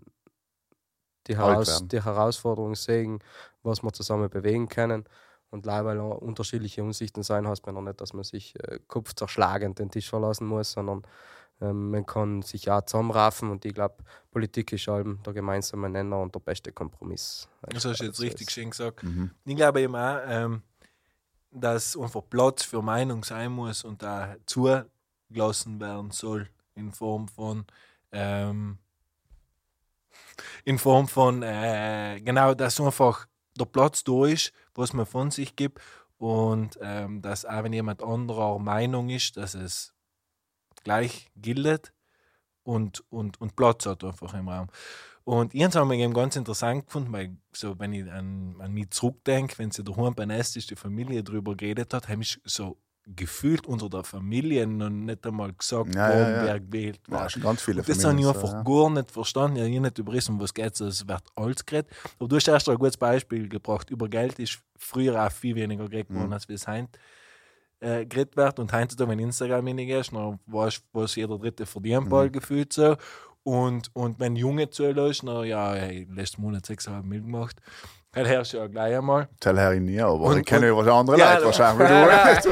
[1.27, 3.19] die, Heraus die Herausforderungen sehen,
[3.63, 5.05] was wir zusammen bewegen können.
[5.51, 9.79] Und leider, weil unterschiedliche Ansichten sein, heißt man noch nicht, dass man sich äh, kopfzerschlagend
[9.79, 11.03] den Tisch verlassen muss, sondern
[11.61, 13.95] ähm, man kann sich auch zusammenraffen und ich glaube,
[14.31, 17.47] Politik ist allem der gemeinsame Nenner und der beste Kompromiss.
[17.61, 19.03] Das hast du jetzt richtig schön gesagt.
[19.03, 19.31] Mhm.
[19.45, 20.63] Ich glaube eben auch, ähm,
[21.51, 27.65] dass einfach Platz für Meinung sein muss und da zugelassen werden soll in Form von
[28.11, 28.77] ähm,
[30.65, 33.27] in Form von äh, genau, dass einfach
[33.59, 35.79] der Platz da ist, was man von sich gibt
[36.17, 39.93] und ähm, dass auch wenn jemand anderer Meinung ist, dass es
[40.83, 41.93] gleich gilt
[42.63, 44.67] und, und, und Platz hat einfach im Raum.
[45.23, 49.57] Und ich habe es ganz interessant gefunden, weil so, wenn ich an, an mich zurückdenke,
[49.59, 53.65] wenn sie daheim bei Nest ist, die Familie darüber geredet hat, habe ich so gefühlt
[53.65, 56.43] unter der Familie noch nicht einmal gesagt, Ja, warum ja, ja.
[56.45, 58.63] wer gewählt Ja, ganz viele Und das habe ich einfach ja.
[58.63, 59.57] gar nicht verstanden.
[59.57, 60.79] Ich habe nicht überrissen, um was geht es.
[60.81, 61.91] Es wird alles geredet.
[62.19, 63.89] Aber du hast erst ein gutes Beispiel gebracht.
[63.89, 66.33] Über Geld ist früher auch viel weniger geredet worden, Mhm.
[66.33, 66.89] als wie es heute
[67.81, 68.59] äh, geredet wird.
[68.59, 72.09] Und heute, wenn Instagram reingehst, dann weißt du, was jeder Dritte verdient, Mhm.
[72.09, 72.95] bald gefühlt so.
[73.43, 77.57] Und, und wenn Junge zulässt, na ja, hey, letzten Monat 6,5 Mil gemacht.
[78.13, 79.29] Dann hörst du ja gleich einmal.
[79.39, 81.89] Tell Harry nie, aber Und- ich kenne ja andere Ja, Leute wahrscheinlich.
[81.89, 82.49] Ja, ja, so,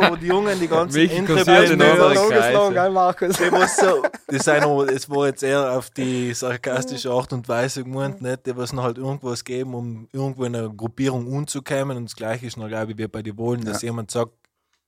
[0.00, 2.72] aber die Jungen, die ganzen Mich interessiert in Entrepreneurs, unserer Kreise.
[2.72, 3.36] gell, Markus?
[3.36, 7.84] die was so, sind aber, es war jetzt eher auf die sarkastische Art und Weise
[7.84, 8.46] gemeint, nicht?
[8.46, 11.98] Die was noch halt irgendwas geben, um irgendwo in einer Gruppierung umzukommen.
[11.98, 14.32] Und das Gleiche ist noch, glaube ich, wie bei den Wohlen, dass jemand sagt,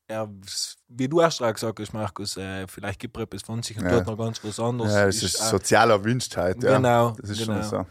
[0.09, 0.29] ja,
[0.89, 3.85] wie du erst gerade gesagt hast, Markus, äh, vielleicht gibt er etwas von sich und
[3.85, 3.99] Ja.
[3.99, 4.93] tut noch ganz was anderes.
[4.95, 6.63] Ja, das ist auch- sozial erwünschtheit.
[6.63, 6.77] Ja.
[6.77, 7.61] Genau, Das ist genau.
[7.63, 7.87] schon so.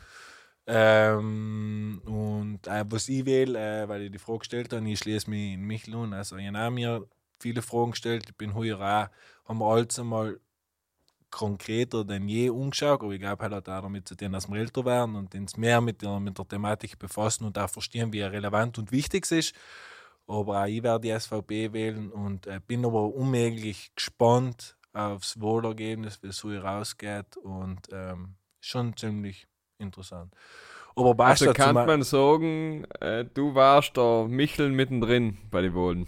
[0.68, 5.30] Ähm, und äh, was ich will, äh, weil ich die Frage gestellt habe, ich schließe
[5.30, 6.14] mich in mich an.
[6.14, 7.06] Also, ich habe mir
[7.40, 8.24] viele Fragen gestellt.
[8.30, 10.40] Ich bin heuer auch, haben wir alles einmal
[11.30, 13.02] konkreter denn je umgeschaut.
[13.04, 15.58] Aber ich glaube, halt hat auch damit zu tun, dass wir älter werden und uns
[15.58, 19.32] mehr mit der, mit der Thematik befassen und auch verstehen, wie relevant und wichtig es
[19.32, 19.56] ist.
[20.28, 26.22] Aber auch ich werde die SVP wählen und äh, bin aber unmöglich gespannt aufs Wohlergebnis,
[26.24, 27.38] wie es so rausgeht.
[27.38, 29.48] Und ähm, schon ziemlich
[29.78, 30.34] interessant.
[30.96, 36.08] Aber Also kann man sagen, äh, du warst der Michel mittendrin bei den Wohlen.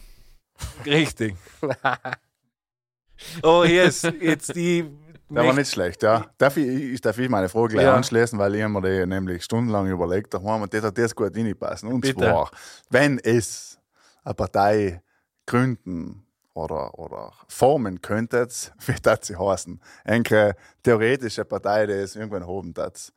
[0.86, 1.36] Richtig.
[3.44, 4.86] oh, yes, jetzt die.
[5.30, 6.26] Der war nicht schlecht, ja.
[6.38, 7.98] Darf ich, ich, darf ich meine Frage gleich Ja.
[7.98, 11.92] anschließen, weil ich mir die nämlich stundenlang überlegt habe und das hat das gut reinpassen.
[11.92, 12.16] Und Bitte.
[12.16, 12.50] zwar,
[12.90, 13.77] wenn es
[14.28, 15.02] eine Partei
[15.46, 19.82] gründen oder, oder formen könntet, wie das sie heißen?
[20.04, 23.14] Eine theoretische Partei, die es irgendwann haben tat.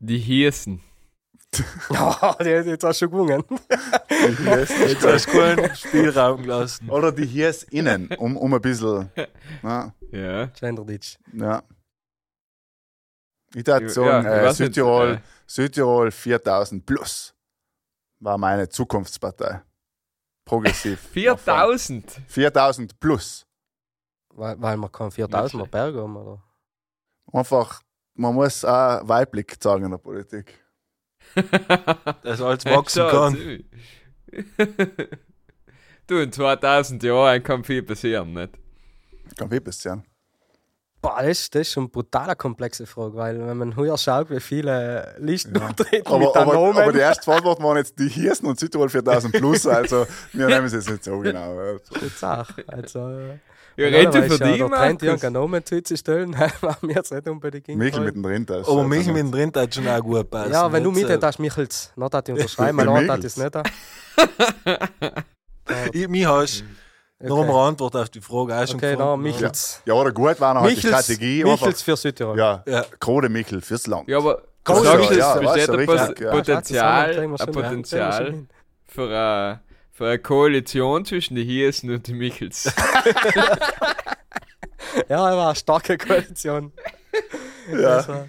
[0.00, 0.80] Die hießen.
[1.90, 3.44] Ja, die hat jetzt auch schon gewungen.
[4.08, 6.90] Jetzt hast du keinen Spielraum gelassen.
[6.90, 9.08] Oder die hieß innen, um, um ein bisschen.
[9.62, 10.46] Na, Ja.
[10.46, 11.16] Genderditch.
[11.32, 11.62] ja.
[13.54, 17.33] Ich würde Ja, sagen, ich äh, weiß nicht, Südtirol, äh, Südtirol 4000 plus
[18.24, 19.62] war meine Zukunftspartei.
[20.44, 21.00] Progressiv.
[21.12, 22.22] 4000.
[22.26, 23.46] 4000 plus.
[24.30, 26.42] Weil, weil wir keinen 4000er Berg haben, oder?
[27.32, 27.82] Einfach,
[28.14, 30.64] man muss auch weiblich sagen in der Politik.
[32.22, 33.64] Dass alles wachsen kann.
[36.06, 38.58] du, in 2000 Jahren kann viel passieren, nicht?
[39.36, 40.04] Kann viel passieren.
[41.04, 44.40] Boah, das, das ist schon eine brutal komplexe Frage, weil wenn man heuer schaut, wie
[44.40, 45.66] viele Listen Ja.
[45.68, 46.78] auftreten Aber, mit aber, Namen.
[46.78, 50.64] aber die erste Antwort waren jetzt die Hirsen und Südtirol 4000 plus, also wir nehmen
[50.66, 51.56] es jetzt nicht so genau.
[52.00, 52.46] Jetzt auch.
[52.68, 53.38] Also, äh,
[53.76, 57.68] Ja, normalerweise für ja die, Der Trend, irgendeinen Namen zuzustellen, war mir jetzt nicht unbedingt
[57.68, 58.04] Michel eingefallen.
[58.06, 58.46] mittendrin.
[58.46, 59.12] Das Aber also mich nicht.
[59.14, 60.52] mittendrin hat schon auch gut passen.
[60.52, 63.24] Ja, wenn du mit so- hast, Michels, noch hat ich unterschreiben, Ort hat Michels.
[63.24, 63.54] es nicht.
[63.54, 63.62] da.
[65.92, 66.62] Ich, mich hast
[67.20, 67.48] noch Okay.
[67.48, 68.98] eine Antwort auf die Frage auch schon Okay, gefunden.
[69.10, 69.82] dann Michels.
[69.86, 71.44] Ja, oder gut war noch halt die Strategie.
[71.44, 72.38] Michels für Südtirol.
[72.38, 72.84] ja, Ja.
[73.00, 74.08] Grode Michel fürs Land.
[74.08, 76.30] Ja, aber sagst ja, es, ja, besteht ein richtig, ja.
[76.30, 77.46] Potenzial, Ja, ein ja.
[77.46, 78.46] Potenzial
[78.86, 79.60] für eine,
[79.92, 82.72] für eine Koalition zwischen den Hirsen und den Michels.
[85.08, 86.72] Ja, war eine starke Koalition.
[87.72, 88.26] Ja.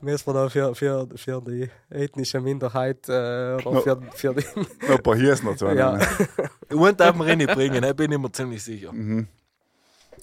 [0.00, 4.44] Müssen wir da für, für, für die ethnische Minderheit äh, oder für, für die.
[4.88, 5.66] Noch ein paar Hirsen dazu.
[5.68, 5.92] Ja.
[5.96, 6.06] nehmen.
[6.82, 7.94] Und darf man reinbringen, ne?
[7.94, 8.92] bin ich mir ziemlich sicher.
[8.92, 9.26] Mhm.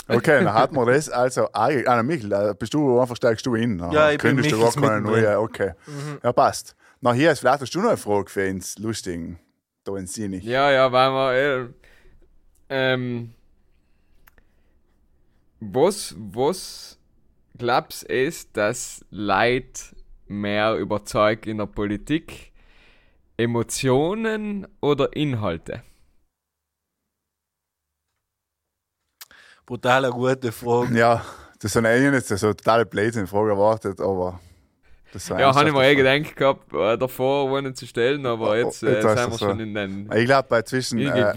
[0.07, 1.09] Okay, dann hat man das.
[1.09, 3.79] Also, Ari- ah, Michel, äh, bist du einfach steigst du in?
[3.91, 5.39] Ja, ich bin Kündigst du gar Michels keine neue.
[5.39, 5.73] Okay.
[6.23, 6.75] Ja, passt.
[7.01, 9.39] Na, hier ist vielleicht hast du noch eine Frage für uns Lustigen.
[9.83, 10.39] Da in Sini.
[10.39, 11.33] ja, ja, weil wir.
[11.33, 11.67] Äh,
[12.71, 13.33] ähm,
[15.59, 16.98] was, was
[17.59, 19.95] glaubst es, dass Leid
[20.27, 22.51] mehr überzeugt in der Politik?
[23.37, 25.83] Emotionen oder Inhalte?
[29.65, 30.97] Brutal gute Frage.
[30.97, 31.23] Ja,
[31.59, 34.39] das sind eigentlich jetzt so totale Blödsinn-Frage erwartet, aber.
[35.13, 38.25] Das ist eine Ja, habe ich mir eh gedacht gehabt, äh, davor ohne zu stellen,
[38.25, 39.37] aber jetzt, äh, jetzt sind wir so.
[39.37, 40.19] schon in den Frage.
[40.19, 40.99] Ich glaube, bei zwischen.
[40.99, 41.33] Äh.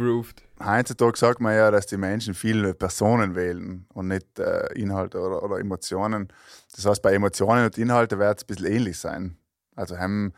[0.64, 5.42] Heutzutage sagt man ja, dass die Menschen viele Personen wählen und nicht äh, Inhalte oder,
[5.42, 6.28] oder Emotionen.
[6.74, 9.36] Das heißt, bei Emotionen und Inhalte wird es ein bisschen ähnlich sein.
[9.74, 10.32] Also haben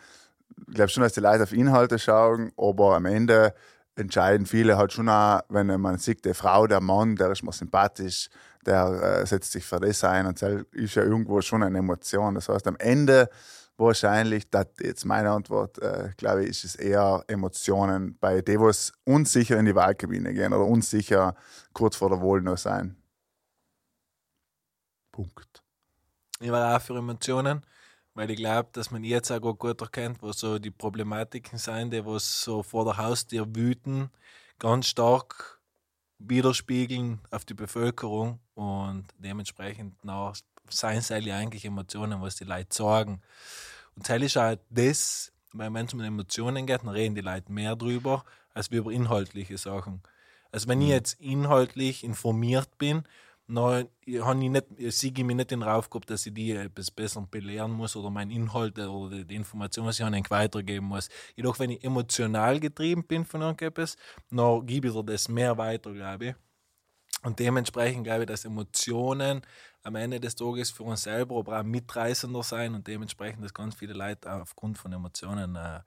[0.68, 3.54] ich glaube schon, dass die Leute auf Inhalte schauen, aber am Ende
[3.96, 7.52] entscheiden viele halt schon auch, wenn man sieht, die Frau, der Mann, der ist mir
[7.52, 8.28] sympathisch,
[8.66, 12.34] der äh, setzt sich für das ein und das ist ja irgendwo schon eine Emotion.
[12.34, 13.28] Das heißt, am Ende
[13.76, 18.92] wahrscheinlich, das jetzt meine Antwort, äh, glaube ich, ist es eher Emotionen bei denen, was
[19.04, 21.34] unsicher in die Wahlkabine gehen oder unsicher
[21.72, 22.96] kurz vor der Wahl noch sein.
[25.12, 25.62] Punkt.
[26.40, 27.64] Ich war auch für Emotionen,
[28.14, 32.04] weil ich glaube, dass man jetzt auch gut erkennt, wo so die Problematiken sind, die
[32.04, 34.10] was so vor der Haustür wüten,
[34.58, 35.60] ganz stark
[36.18, 40.36] widerspiegeln auf die Bevölkerung und dementsprechend nach
[40.68, 43.20] seien es eigentlich Emotionen, was die Leute sagen.
[43.96, 47.52] Und das ist auch das, weil wenn es um Emotionen geht, dann reden die Leute
[47.52, 50.02] mehr drüber, als wir über inhaltliche Sachen.
[50.50, 53.04] Also wenn ich jetzt inhaltlich informiert bin,
[53.46, 53.88] dann
[54.22, 57.26] habe ich nicht, sehe ich mich nicht den Rauf gehabt, dass ich die etwas besser
[57.30, 61.10] belehren muss oder meine Inhalte oder die Informationen, was ich habe, weitergeben muss.
[61.36, 63.96] Jedoch, wenn ich emotional getrieben bin von irgendetwas,
[64.30, 66.34] dann gebe ich dir das mehr weiter, glaube ich.
[67.22, 69.42] Und dementsprechend glaube ich, dass Emotionen
[69.84, 73.74] am Ende des Tages für uns selber aber auch mitreißender sein und dementsprechend, dass ganz
[73.74, 75.80] viele Leute aufgrund von Emotionen äh,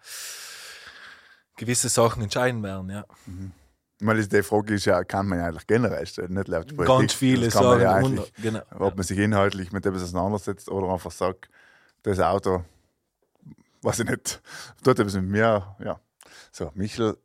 [1.58, 2.90] gewisse Sachen entscheiden werden.
[2.90, 3.06] Ja.
[3.26, 3.52] Mhm.
[4.00, 6.86] Weil die Frage ist ja, kann man ja eigentlich generell stellen, nicht laut Politik.
[6.86, 8.62] Ganz viele sagen, ja wunder- genau.
[8.78, 11.50] ob man sich inhaltlich mit etwas auseinandersetzt oder einfach sagt,
[12.04, 12.64] das Auto,
[13.82, 14.42] weiß ich nicht,
[14.84, 15.76] tut etwas mit mir.
[15.80, 16.00] Ja.
[16.52, 17.18] So, Michel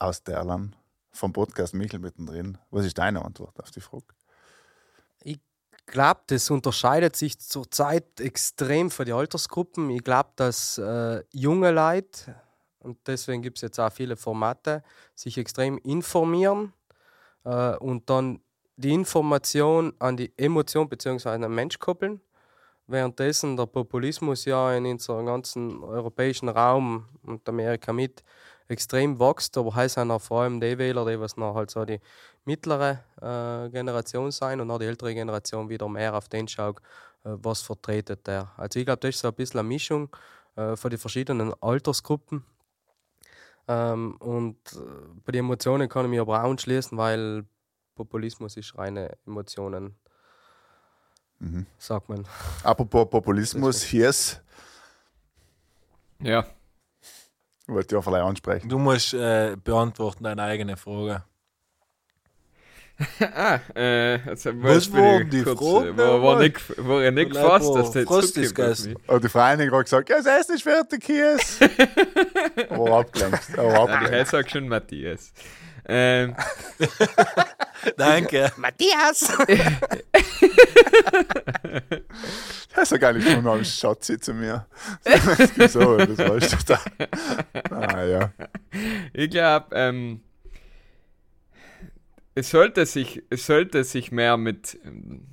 [0.00, 0.74] aus Derlan
[1.12, 2.58] vom Podcast Michel mittendrin.
[2.70, 4.15] Was ist deine Antwort auf die Frage?
[5.88, 9.88] Ich glaube, das unterscheidet sich zurzeit extrem von den Altersgruppen.
[9.90, 12.34] Ich glaube, dass äh, junge Leute,
[12.80, 14.82] und deswegen gibt es jetzt auch viele Formate,
[15.14, 16.72] sich extrem informieren
[17.44, 18.40] äh, und dann
[18.74, 21.28] die Information an die Emotion bzw.
[21.28, 22.20] an den Mensch koppeln.
[22.88, 28.24] Währenddessen der Populismus ja in unserem ganzen europäischen Raum und Amerika mit
[28.68, 31.84] extrem wächst, aber heißt sind auch vor allem die Wähler, die was noch halt so
[31.84, 32.00] die
[32.44, 36.78] mittlere äh, Generation sein und auch die ältere Generation wieder mehr auf den schaut,
[37.24, 38.50] äh, was vertretet der.
[38.56, 40.08] Also ich glaube, das ist so ein bisschen eine Mischung
[40.56, 42.44] äh, von den verschiedenen Altersgruppen.
[43.68, 44.78] Ähm, und äh,
[45.24, 47.44] bei den Emotionen kann ich mich aber auch anschließen, weil
[47.94, 49.96] Populismus ist reine Emotionen,
[51.38, 51.66] Mhm.
[51.78, 52.26] sagt man.
[52.62, 54.42] Apropos Populismus, hier ist,
[56.20, 56.46] Ja.
[57.66, 58.68] Wollte ich auch vielleicht ansprechen.
[58.68, 61.24] Du musst äh, beantworten deine eigene Frage.
[63.20, 67.02] ah, äh, also Was bin war ich die kurz, Frage äh, War, war, nicht, war
[67.02, 68.94] ja nicht gefasst, dass der Frost ist gegessen.
[68.94, 69.08] mich.
[69.08, 71.62] Und die Freundin hat gerade gesagt, ja, das Essen ist fertig, hier ist.
[72.70, 73.58] aber abgelenkt.
[73.58, 74.22] Aber Nein, abgelenkt.
[74.22, 75.32] ich sagt schon Matthias.
[75.88, 76.34] Ähm,
[77.96, 78.52] Danke.
[78.56, 79.32] Matthias!
[82.74, 84.66] Das ist ja gar nicht schon am Schatzi zu mir.
[85.68, 86.80] so, das weißt du da.
[87.70, 88.32] Ah, ja.
[89.14, 90.20] ich glaube, ähm,
[92.34, 95.26] es sollte sich, es sollte sich mehr mit ähm,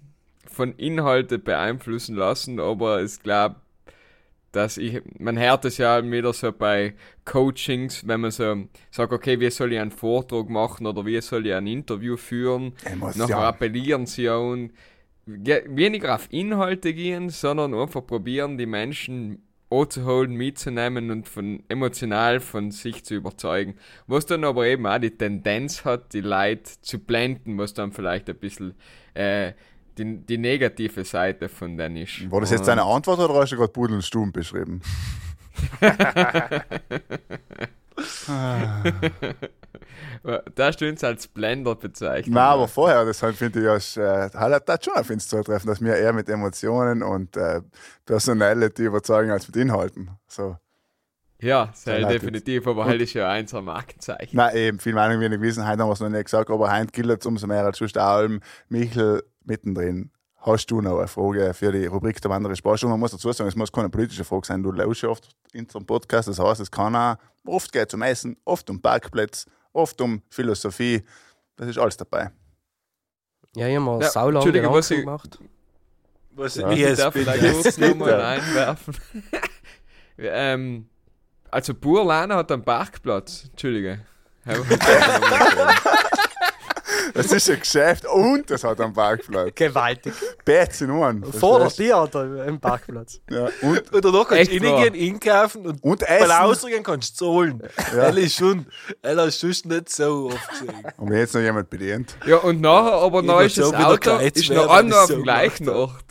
[0.49, 3.57] von Inhalte beeinflussen lassen, aber ich glaube,
[4.53, 6.93] dass ich, man hört es ja wieder so bei
[7.25, 11.45] Coachings, wenn man so sagt, okay, wie soll ich einen Vortrag machen oder wie soll
[11.47, 13.27] ich ein Interview führen, Emotion.
[13.27, 14.71] nachher appellieren sie ja und
[15.27, 19.41] ge- weniger auf Inhalte gehen, sondern einfach probieren, die Menschen
[19.71, 23.73] anzuholen, mitzunehmen und von emotional von sich zu überzeugen.
[24.05, 28.29] Was dann aber eben auch die Tendenz hat, die Leute zu blenden, was dann vielleicht
[28.29, 28.75] ein bisschen
[29.15, 29.53] äh,
[29.97, 32.29] die, die negative Seite von denen ist.
[32.31, 34.81] War das jetzt deine Antwort oder hast du gerade Pudel und Stuben beschrieben?
[40.23, 42.33] Da hast du uns als Blender bezeichnet.
[42.33, 45.95] Nein, aber vorher, deshalb finde ich, ist, äh, halt schon auf uns zutreffen, dass wir
[45.95, 47.61] eher mit Emotionen und äh,
[48.05, 50.11] Personality überzeugen als mit Inhalten.
[50.27, 50.57] So.
[51.41, 54.37] Ja, sehr Leute definitiv, aber halt ist ja eins am Markenzeichen.
[54.37, 56.91] Nein, eben, viel Meinung wenig gewesen, heute haben wir es noch nicht gesagt, aber heute
[56.93, 58.39] gilt es umso mehr als sonst allem.
[58.69, 62.83] Michel, mittendrin, hast du noch eine Frage für die Rubrik der andere Spaß?
[62.83, 65.29] Und man muss dazu sagen, es muss keine politische Frage sein, du lauschst ja oft
[65.53, 67.15] in so einem Podcast, das heißt, es kann auch,
[67.45, 71.03] oft geht es um Essen, oft um Parkplätze, oft um Philosophie,
[71.55, 72.31] das ist alles dabei.
[73.55, 75.39] Ja, ich habe mir Ja, sau lange Entschuldige, was Gedanken ich- gemacht.
[76.35, 76.71] Was Ja.
[76.71, 77.31] yes, ich darf bitte.
[77.31, 78.95] vielleicht kurz nochmal einwerfen.
[80.17, 80.89] ähm,
[81.51, 83.45] also Burlana hat einen Parkplatz.
[83.51, 83.99] Entschuldige.
[87.13, 89.51] Das ist ein Geschäft und es hat einen Parkplatz.
[89.55, 90.13] Gewaltig.
[90.81, 91.23] In Ohren.
[91.23, 93.19] Vor der verstehst Tür oder im Parkplatz.
[93.29, 93.49] Ja.
[93.61, 96.31] Und, Und danach kannst du reingehen, einkaufen und und bei Essen.
[96.31, 97.63] Ausdrücken kannst du zahlen.
[97.95, 98.11] Ja.
[98.11, 98.65] Das ist schon,
[99.01, 100.73] das du sonst nicht so oft gesehen.
[100.97, 102.15] Und wenn jetzt noch jemand bedient.
[102.25, 105.13] ja, und nachher aber Ich noch ist das Auto ist noch an ich auf so
[105.15, 106.05] dem gleichen Ort.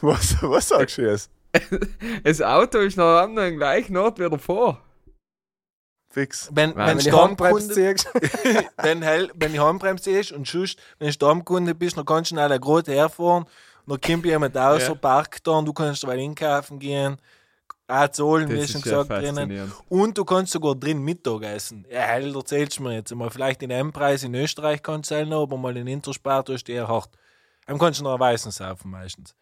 [0.00, 1.30] Was, was sagst du jetzt?
[2.24, 4.80] Das Auto ist noch am noch gleichen Ort wieder vor.
[6.12, 6.50] Fix.
[6.52, 8.68] Wenn, wenn, Wenn die Handbremse Stammkunde, ziehst.
[8.76, 12.34] wenn, hell, wenn die Handbremse ist und sonst, wenn du Stammkunde bist, dann kannst du
[12.34, 13.50] schnell eine große herfahren und
[13.86, 14.94] dann kommt jemand aus, Ja.
[14.94, 17.16] parkt da und du kannst weil einkaufen gehen,
[17.88, 19.72] auch zahlen, wie schon ist gesagt, drinnen.
[19.88, 21.84] Und du kannst sogar drin Mittag essen.
[21.90, 23.30] Ja, hell, erzählst du mir jetzt mal.
[23.30, 26.88] Vielleicht den M-Preis in Österreich kannst du zahlen, aber mal in Interspar tust du eher
[26.88, 27.10] hart.
[27.66, 29.34] Dann kannst du noch einen Weißen saufen meistens.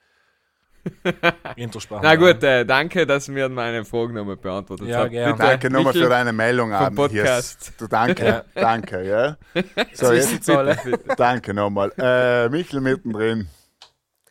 [1.57, 2.01] Interspar.
[2.03, 5.11] Na gut, äh, danke, dass du mir meine Fragen nochmal beantwortet Ja, habt.
[5.11, 6.77] Bitte, Danke nochmal für deine Meldung.
[6.77, 7.73] Hier Podcast.
[7.79, 8.45] Du, danke, Ja.
[8.55, 9.37] danke, ja.
[9.93, 10.77] So, jetzt, Zwischenzahl.
[11.17, 11.93] danke nochmal.
[11.99, 13.49] Äh, Michel mittendrin.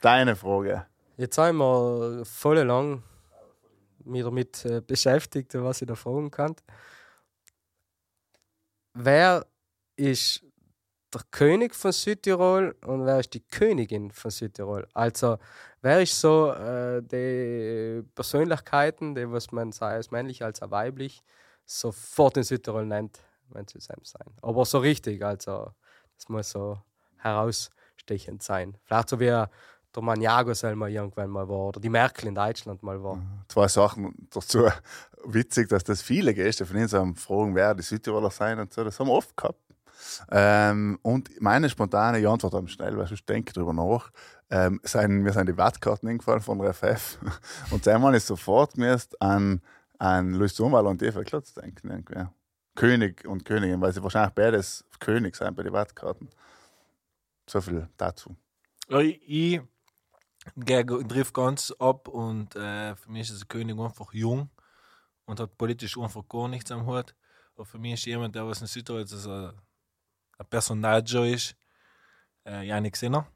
[0.01, 0.85] Deine Frage.
[1.17, 3.03] Jetzt sind wir voll lang
[4.05, 6.55] mich damit äh, beschäftigt, was ich da fragen kann.
[8.93, 9.45] Wer
[9.95, 10.43] ist
[11.13, 14.87] der König von Südtirol und wer ist die Königin von Südtirol?
[14.93, 15.37] Also,
[15.81, 21.23] wer ist so äh, die Persönlichkeiten, die was man sei es männlich als auch weiblich
[21.65, 24.33] sofort in Südtirol nennt, wenn sie selbst sein.
[24.41, 25.71] Aber so richtig, also
[26.15, 26.79] das muss so
[27.17, 28.77] herausstechend sein.
[28.83, 29.49] Vielleicht so wie der
[30.03, 33.21] Maniago selber irgendwann mal war oder die Merkel in Deutschland mal war.
[33.47, 34.67] Zwei Sachen dazu.
[35.25, 38.83] Witzig, dass das viele Gäste von uns haben fragen, wer die Südtiroler sein und so.
[38.83, 39.59] Das haben wir oft gehabt.
[40.31, 44.11] Ähm, und meine spontane Antwort am schnell, weil ich denke drüber nach.
[44.49, 47.17] Ähm, sind, mir sind die Wertkarten eingefallen von der FF.
[47.71, 49.61] Und einmal ist sofort mir an,
[49.97, 51.89] an Luis Zumweiler und Eva Klotz denken.
[51.89, 52.25] Irgendwie.
[52.75, 56.29] König und Königin, weil sie wahrscheinlich beides König sein bei den Wertkarten.
[57.49, 58.35] So viel dazu.
[58.87, 59.61] Ich, ich
[60.55, 64.49] geh- triff ganz ab und äh, für mich ist der König einfach jung
[65.25, 67.13] und hat politisch einfach gar nichts am Hut.
[67.55, 69.51] Aber für mich ist jemand, der was in Südtirol jetzt also
[72.45, 73.27] äh, Janik Sinner.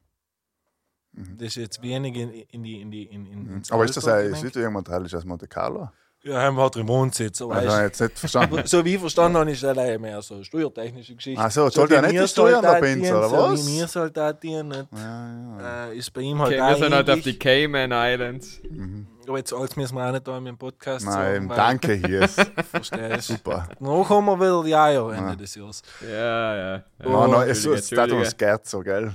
[1.12, 1.38] Mhm.
[1.38, 4.08] Das ist jetzt wenig in, in die in die in, in ins Aber ist das
[4.08, 5.90] ein teil als Monte Carlo?
[6.26, 7.42] Ja, haben wir halt im Wohnsitz.
[7.42, 8.62] aber Also, jetzt nicht verstanden.
[8.66, 11.42] so wie ich verstanden habe, ist das allein mehr so eine steuertechnische Geschichte.
[11.44, 13.68] Ach so, zahlt er wie nicht die Steuern ins, dienen, oder so was?
[13.68, 14.88] Wie wir Soldat dienen, nicht?
[14.94, 15.88] Ja, ja.
[15.90, 18.62] Äh, ist bei ihm halt Okay, wir sind halt auf die Cayman Islands.
[19.28, 21.50] Aber jetzt alles müssen wir auch nicht da in meinem Podcast Nein, sagen.
[21.50, 22.28] weil- danke hier.
[22.72, 23.34] Verstehst du?
[23.34, 23.68] Super.
[23.80, 25.36] Noch haben wir wieder die Eier Ende Ja.
[25.36, 25.82] des Jahres.
[26.02, 26.76] Ja, ja.
[26.76, 26.84] ja.
[27.04, 28.30] No, no, es Entschuldige, ist das Entschuldige.
[28.40, 29.14] Scherzo, gell?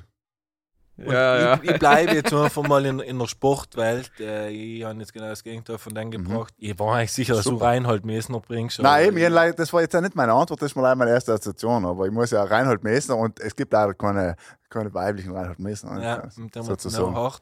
[0.97, 1.61] Und Ja, ja.
[1.63, 4.11] Ich, ich bleibe jetzt einfach mal in, in der Sportwelt.
[4.19, 6.53] Äh, ich habe jetzt genau das Gegenteil von dem gebracht.
[6.59, 7.67] Ich war eigentlich sicher, dass du Super.
[7.67, 8.81] Reinhold Messner bringst.
[8.81, 10.97] Nein, eben, ich, leid- das war jetzt ja nicht meine Antwort, das ist mal leider
[10.97, 14.35] meine erste Assoziation, aber ich muss ja Reinhold Messner und es gibt leider keine,
[14.71, 16.03] keine weiblichen Reinhold Messner.
[16.03, 17.33] Ja, mit dem hat es sozusagen.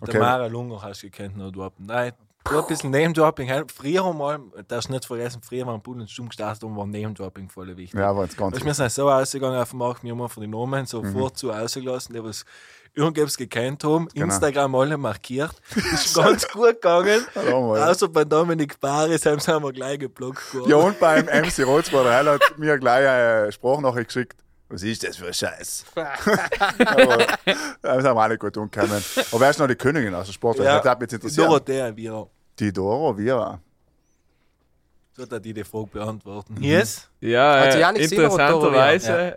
[0.00, 0.06] Hm.
[0.06, 0.18] Der Okay.
[0.18, 1.74] Mara Lunger hast du gekannt, noch dort.
[1.78, 2.12] Nein,
[2.44, 3.48] du ein bisschen Name-Dropping.
[3.68, 7.48] Früher mal, darfst du nicht vergessen, früher waren Bullen und Stumm gestartet und war Name-Dropping
[7.48, 7.98] voll wichtig.
[7.98, 10.40] Ja, aber jetzt ganz Also wir sind so ausgegangen auf dem Markt, wir haben einfach
[10.40, 10.86] die Namen Mhm.
[10.86, 12.44] sofort so ausgelassen, die was
[12.94, 14.26] irgendwas gekannt haben, Genau.
[14.26, 15.54] Instagram alle markiert.
[15.94, 17.24] Ist ganz gut gegangen.
[17.52, 20.52] Außer bei Dominik Baris haben sie wir gleich geblockt.
[20.54, 20.68] worden.
[20.70, 21.64] Ja, und beim MC
[22.10, 24.41] Heil hat mir gleich eine Sprachnachricht geschickt.
[24.72, 25.84] Was ist das für ein Scheiß?
[25.94, 27.26] aber
[27.82, 29.04] das haben wir auch nicht gut umgekommen.
[29.30, 30.66] Aber wer ist noch die Königin aus der Sportwelt?
[30.66, 30.78] Ja.
[30.78, 31.46] Das hat mich jetzt interessiert.
[31.46, 32.26] Dorothea Vira.
[32.58, 33.60] Die Doro Vira.
[35.12, 36.54] So hat er die die Frage beantworten.
[36.54, 36.62] Mhm.
[36.62, 37.10] Yes?
[37.20, 39.36] Ja, äh, und interessanterweise,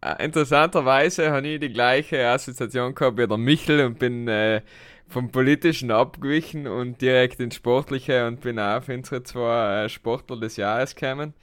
[0.00, 4.62] äh, interessanterweise habe ich die gleiche Assoziation gehabt wie der Michel und bin äh,
[5.08, 10.40] vom Politischen abgewichen und direkt ins Sportliche und bin auch auf unsere zwei äh, Sportler
[10.40, 11.34] des Jahres gekommen.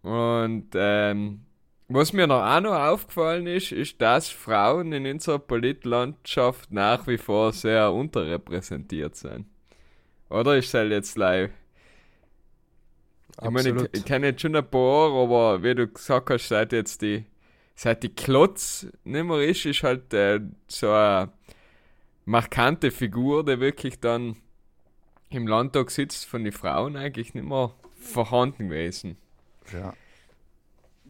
[0.00, 1.44] Und ähm,
[1.88, 7.18] was mir noch auch noch aufgefallen ist, ist, dass Frauen in unserer Politlandschaft nach wie
[7.18, 9.46] vor sehr unterrepräsentiert sind.
[10.28, 11.50] Oder ist das jetzt live?
[13.42, 16.72] Ich meine, ich, ich kenne jetzt schon ein paar, aber wie du gesagt hast, seit
[16.72, 17.24] jetzt die,
[17.74, 21.30] seit die Klotz nicht mehr ist, ist halt äh, so eine
[22.24, 24.36] markante Figur, die wirklich dann
[25.30, 29.16] im Landtag sitzt, von den Frauen eigentlich nicht mehr vorhanden gewesen.
[29.72, 29.94] Ja.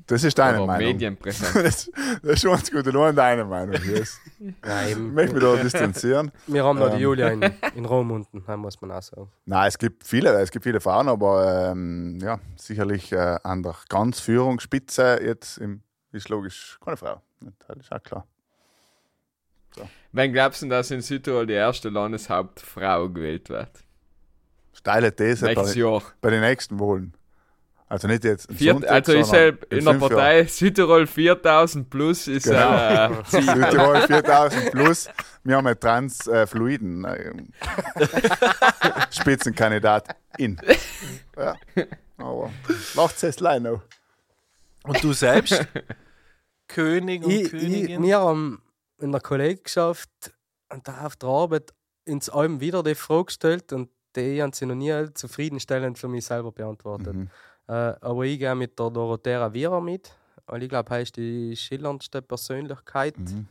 [0.09, 0.87] Das ist deine aber Meinung.
[0.93, 1.55] medienpräsent.
[1.65, 1.91] Das,
[2.23, 3.77] das ist schon ganz gut, nur deine Meinung.
[3.85, 4.19] Yes.
[4.67, 6.31] Ja, Ich möchte mich da distanzieren.
[6.47, 6.97] Wir haben noch Ähm.
[6.97, 7.43] die Julia in,
[7.75, 9.31] in Rom unten, da muss man auch sagen.
[9.47, 13.75] Nein, es gibt viele, es gibt viele Frauen, aber ähm, ja, sicherlich äh, an der
[13.89, 15.83] ganz Führungsspitze jetzt im,
[16.13, 17.21] ist logisch keine Frau.
[17.67, 18.27] Das ist auch klar.
[20.13, 23.71] Wann glaubst du, dass in Südtirol die erste Landeshauptfrau gewählt wird?
[24.73, 26.03] Steile These Nächstes bei, Jahr.
[26.21, 27.13] bei den nächsten Wahlen.
[27.91, 31.89] Also nicht jetzt am Viert, Sonntag, also ich sondern sehe in der Partei Südtirol 4000
[31.89, 32.59] plus ist Genau.
[32.61, 32.95] äh.
[32.95, 33.24] Jahren.
[33.26, 35.09] Südtirol 4000 plus.
[35.45, 37.32] Wir haben einen Transfluiden äh,
[39.11, 40.61] Spitzenkandidat in.
[41.36, 41.55] Ja.
[42.18, 42.51] Aber
[42.95, 43.82] macht es noch.
[44.84, 45.66] Und du selbst?
[46.68, 48.03] König und Ich, ich, Königin?
[48.03, 48.62] wir haben
[49.01, 50.11] in der Kollegschaft
[50.70, 51.72] und da auf der Arbeit
[52.05, 56.26] ins Album wieder die Frage gestellt und die haben sie noch nie zufriedenstellend für mich
[56.26, 57.14] selber beantwortet.
[57.14, 57.30] Mhm.
[57.69, 60.11] Äh, aber ich gehe mit der Dorothea Vierer mit,
[60.47, 63.47] weil ich glaube, er ist die schillerndste Persönlichkeit, Mhm.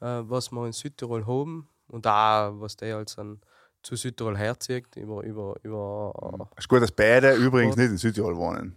[0.00, 3.40] äh, was wir in Südtirol haben und auch, was der als an
[3.82, 8.74] zu Südtirol herzieht, über, über, über Ist gut, dass beide übrigens nicht in Südtirol wohnen.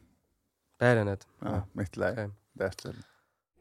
[0.78, 1.26] beide nicht.
[1.42, 1.68] Ja, Ja.
[1.74, 2.30] möchte leid.
[2.60, 2.92] Okay.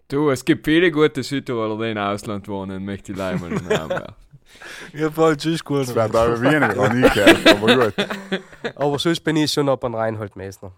[0.09, 3.59] Du, es gibt viele gute Südtiroler, die im Ausland wohnen, möchte ich leider mal in
[3.59, 4.15] den werfen.
[4.95, 5.89] Ja, voll, tschüss, gut.
[5.89, 7.95] Das wäre noch nie gehört, aber gut.
[8.77, 10.73] Aber sonst bin ich schon ab an Reinhold Messner.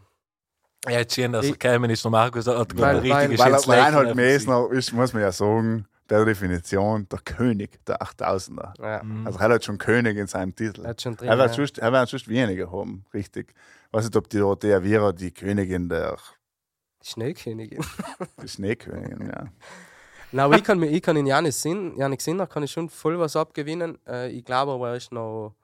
[0.87, 2.05] Ja, jetzt schön, dass er Ich- gekommen ist.
[2.05, 6.24] Der Markus hat Weil- ein weil- Weil, Reinhold Messner ist, muss man ja sagen, der
[6.24, 8.72] Definition der König der 8000er.
[8.81, 9.26] Ja, Gesicht.
[9.26, 10.83] Also er hat schon König in seinem Titel.
[10.83, 11.28] er hat schon drin.
[11.28, 11.55] Er wird ja.
[11.55, 11.93] sonst, er
[12.28, 13.53] weniger haben, richtig.
[13.89, 16.16] Ich weiß nicht, ob die Dorothea Viera die Königin der
[17.03, 17.85] Schneekönigin.
[18.43, 19.47] die Schneekönigin, ja.
[20.45, 23.18] Aber ich kann, mir- ich kann in Janis Sinn, Janik Sinner kann ich schon voll
[23.18, 23.99] was abgewinnen.
[24.07, 25.55] Äh, ich glaube aber, er ist noch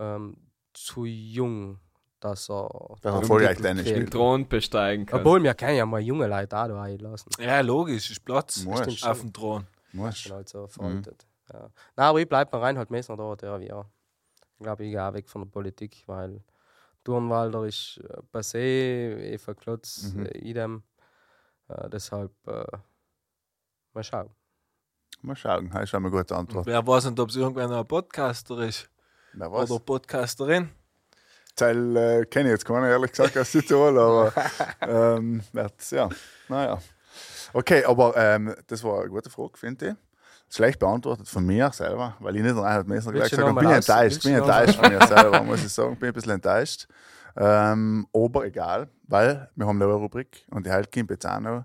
[0.00, 0.36] ähm,
[0.74, 1.78] zu jung,
[2.24, 2.68] dass er.
[3.00, 5.20] Dass er den Thron besteigen kann.
[5.20, 7.30] Obwohl, wir können ja mal junge Leute auch da einlassen.
[7.38, 8.80] Ja, logisch, ist Platz Muss.
[8.80, 9.04] Stimmt.
[9.04, 9.66] auf dem Thron.
[9.92, 10.28] Muss.
[10.30, 11.26] Halt so veraltet.
[11.52, 11.68] Ja.
[11.96, 13.84] Nein, aber ich bleibe bei Reinhold Messner da, der ja.
[14.58, 16.40] Ich glaube, ich gehe auch weg von der Politik, weil
[17.04, 20.26] Turnwalder ist äh, passé, Eva Klotz, Mhm.
[20.26, 20.82] äh, idem.
[21.68, 22.64] Äh, deshalb, äh,
[23.92, 24.30] mal schauen.
[25.20, 26.66] Mal schauen, das ist eine gute Antwort.
[26.66, 28.88] Wer weiß nicht, ob es irgendwann ein Podcaster ist
[29.34, 29.70] Na was?
[29.70, 30.70] oder Podcasterin.
[31.54, 34.32] Teil äh, kenne ich jetzt keiner, ehrlich gesagt, aus Südtirol, aber
[34.80, 36.08] ähm, wird's, ja,
[36.48, 36.78] naja.
[37.52, 39.94] Okay, aber ähm, das war eine gute Frage, finde ich.
[40.54, 43.56] Schlecht beantwortet von mir selber, weil ich nicht an Reinhard Messner gleich Willst du gesagt
[43.56, 43.60] habe.
[43.60, 45.96] Bin ich enttäuscht, bin enttäuscht von mir selber, muss ich sagen.
[45.96, 46.88] Bin ein bisschen enttäuscht.
[47.36, 50.88] Ähm, aber egal, weil wir haben eine neue Rubrik und die halt
[51.24, 51.64] auch noch.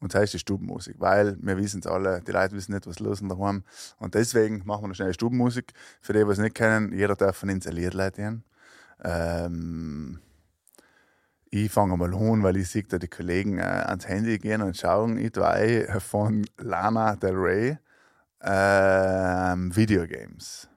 [0.00, 2.98] Und das heißt die Stubenmusik, weil wir wissen es alle, die Leute wissen nicht, was
[2.98, 3.64] los ist daheim.
[3.98, 5.72] Und deswegen machen wir noch schnell Stubenmusik.
[6.02, 8.44] Für die, die es nicht kennen, jeder darf von uns ein Lied leiten.
[9.04, 10.20] Ähm,
[11.50, 14.76] ich fange mal an, weil ich sehe, da die Kollegen äh, ans Handy gehen und
[14.76, 15.16] schauen.
[15.18, 17.78] Ich zwei von Lana Del Rey
[18.42, 20.68] ähm, Videogames.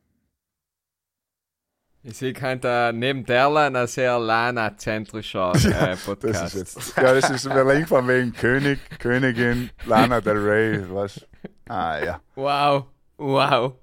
[2.01, 6.55] Ich sehe, da neben Derlan ein sehr Lana-zentrischer äh, Das Podcast.
[6.55, 6.97] ist jetzt.
[6.97, 10.85] Ja, das ist mir eingefallen wegen König, Königin, Lana Del Rey.
[10.93, 11.25] Was?
[11.67, 12.21] Ah, ja.
[12.35, 12.85] Wow,
[13.17, 13.73] wow.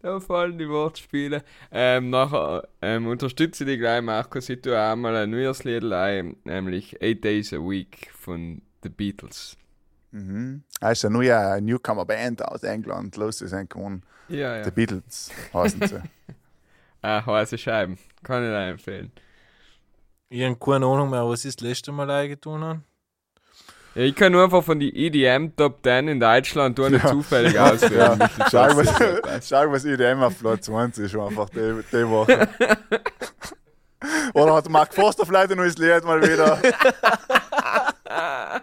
[0.00, 1.42] Da fallen die Wortspiele.
[1.72, 6.36] Ähm, nachher ähm, unterstütze ich gleich, Markus, ich tue auch mal ein neues Lied ein,
[6.44, 9.56] nämlich Eight Days a Week von The Beatles.
[10.12, 10.62] Mhm.
[10.80, 14.02] Er ist ja nur eine Newcomer-Band aus England, los zu sein kann.
[14.28, 14.64] Ja, ja.
[14.64, 16.02] The Beatles heißen sie.
[17.00, 17.96] Ah, heiße Scheiben.
[18.24, 19.12] Kann ich dir empfehlen.
[20.30, 22.82] Ich habe keine Ahnung mehr, was ich das letzte Mal eingetan habe.
[23.94, 27.58] Ja, ich kann nur einfach von die EDM Top 10 in Deutschland tun, nicht zufällig
[27.58, 28.18] auswählen.
[28.18, 28.30] Ja.
[28.50, 32.48] Schau, was, schau, was IDM auf Platz 1 ist, einfach die, die Woche.
[34.34, 36.60] Oder hat Mark Forster vielleicht ein neues Lied mal wieder?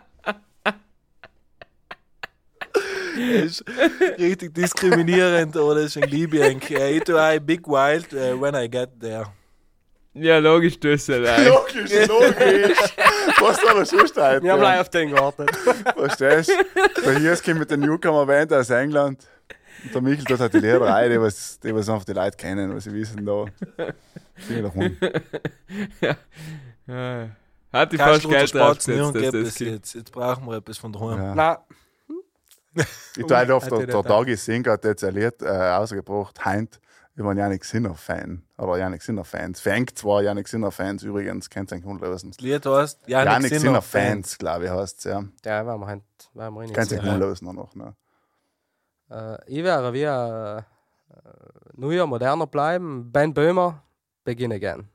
[3.16, 3.64] Ist
[4.20, 6.46] richtig diskriminierend, das ist ein Liebe.
[6.50, 9.28] Ich tue ein Big Wild uh, when I get there.
[10.16, 11.46] Ja, logisch, du hast ja rein.
[11.46, 12.78] Logisch, logisch.
[13.42, 14.44] Was soll er sonst heute?
[14.44, 15.54] Wir haben gleich auf den gewartet.
[15.96, 17.12] Verstehst du?
[17.12, 19.28] Der kommt mit der Newcomer-Band aus England.
[19.84, 22.38] Und der Michel dort hat die Lehrer rein, die was, die was einfach die Leute
[22.38, 23.46] kennen, was sie wissen da.
[24.48, 24.98] Bin ich doch rum.
[26.88, 27.30] Ja.
[27.74, 29.96] Hat die fast Geld dass gib das jetzt.
[29.96, 31.18] Jetzt brauchen wir etwas von daheim.
[31.22, 31.36] Ja.
[31.36, 32.86] Nein,
[33.18, 36.80] Ich tue oft, der, der Dagi Singer hat jetzt ein Lied äh, ausgebracht, Heint,
[37.16, 38.44] über einen Yannick Sinner-Fan.
[38.58, 39.60] Oder Yannick Sinner-Fans.
[39.62, 42.32] Fängt zwar Yannick Sinner-Fans übrigens, kennt ihr einen lösen.
[42.32, 45.24] Das Lied heißt Janik, Sinner Sinner-Fans, glaube ich, heißt es, ja.
[45.44, 46.04] der wir, heint-
[46.34, 46.74] werden wir rein.
[46.74, 47.02] Kennt Ja.
[47.02, 47.96] einen lösen noch, ne?
[49.10, 50.62] Äh, ich wäre wie äh,
[51.74, 53.12] neuer, moderner bleiben.
[53.12, 53.82] Ben Böhmer,
[54.24, 54.90] beginne gern.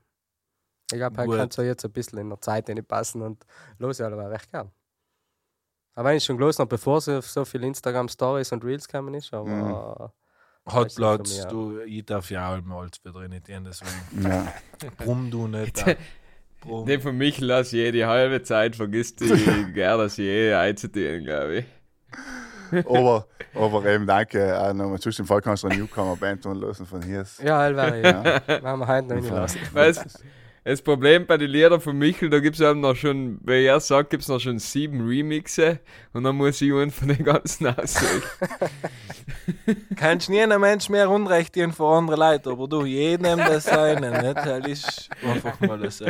[0.91, 3.45] Ich glaube, er kann so jetzt ein bisschen in der Zeit passen und
[3.79, 4.69] los ja aber recht gern.
[5.95, 9.33] Aber wenn ich schon gelesen habe, bevor so, so viele Instagram-Stories und Reels kamen ist,
[9.33, 10.09] aber Mhm.
[10.65, 11.37] Äh, Platz.
[11.37, 11.45] mir.
[11.47, 14.23] Du, ich darf ja auch mal für drin deswegen.
[14.23, 14.53] Ja.
[14.97, 15.83] Brumm du nicht.
[16.61, 16.85] Brumm.
[16.85, 19.27] Den von Michel lass je die halbe Zeit, vergisst die
[19.73, 22.85] gerne, dass je einzutieren, glaube ich.
[22.85, 25.01] aber, aber eben danke auch nochmal.
[25.01, 27.25] Sonst im Fall kannst du eine Newcomer-Band tun lassen von hier.
[27.43, 28.23] ja, das wäre Ja.
[28.23, 28.47] ja.
[28.63, 29.59] werden wir heute noch nicht lassen.
[29.73, 30.23] Weißt
[30.63, 33.79] das Problem bei den Liedern von Michel, da gibt es eben noch schon, wie er
[33.79, 35.79] sagt, gibt es noch schon sieben Remixe
[36.13, 38.21] und dann muss ich einen von den ganzen aussuchen.
[39.95, 44.21] Kannst nie einem Mensch mehr Unrecht tun vor andere Leute, aber du, jedem das seine,
[44.21, 44.37] nicht?
[44.37, 46.05] Das ist einfach mal so.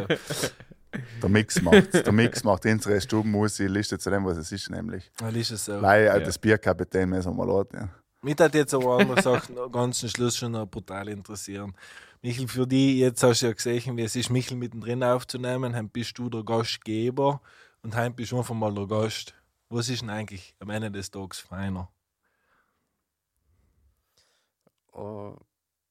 [1.21, 5.09] Der Mix macht Der Mix macht unsere Stubenmusik Liste zu dem, was es ist, nämlich.
[5.17, 5.79] Das ist es so.
[5.79, 6.19] Leider Ja.
[6.19, 7.79] das Bierkapitän müssen wir mal laden.
[7.79, 7.89] Ja.
[8.23, 11.73] Mich hat jetzt aber eine Sache noch ganz zum Schluss schon noch brutal interessieren.
[12.23, 15.75] Michel, für die, jetzt hast du ja gesehen, wie es ist, Michel mittendrin aufzunehmen.
[15.75, 17.41] Heim bist du der Gastgeber
[17.81, 19.33] und heim bist du einfach mal der Gast.
[19.69, 21.89] Was ist denn eigentlich am Ende des Tages feiner?
[24.93, 25.35] Uh,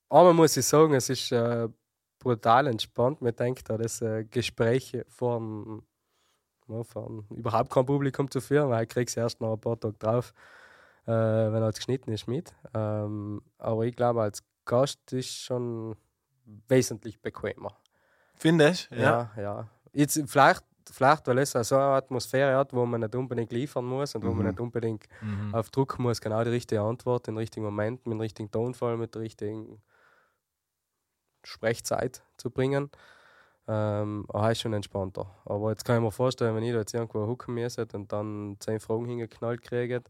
[0.09, 1.68] aber muss ich sagen, es ist äh,
[2.20, 3.20] brutal entspannt.
[3.20, 5.83] Man denkt da, dass äh, Gespräche vor dem
[7.31, 10.33] überhaupt kein Publikum zu führen, weil ich krieg's erst noch ein paar Tage drauf,
[11.07, 12.55] äh, wenn er geschnitten ist mit.
[12.72, 15.97] Ähm, aber ich glaube, als Gast ist schon
[16.68, 17.76] wesentlich bequemer.
[18.34, 18.96] Findest du?
[18.96, 19.68] Ja, ja.
[19.92, 24.14] Jetzt vielleicht, vielleicht, weil es so eine Atmosphäre hat, wo man nicht unbedingt liefern muss
[24.14, 24.46] und wo man Mhm.
[24.48, 25.55] nicht unbedingt Mhm.
[25.55, 29.14] auf Druck muss, genau die richtige Antwort, den richtigen Moment, mit dem richtigen Tonfall, mit
[29.14, 29.82] der richtigen
[31.44, 32.90] Sprechzeit zu bringen.
[33.68, 35.26] Ähm, aber ist schon entspannter.
[35.44, 38.57] Aber jetzt kann ich mir vorstellen, wenn ich da jetzt irgendwo hucken müsste und dann
[38.59, 40.03] zehn Fragen hingeknallt kriege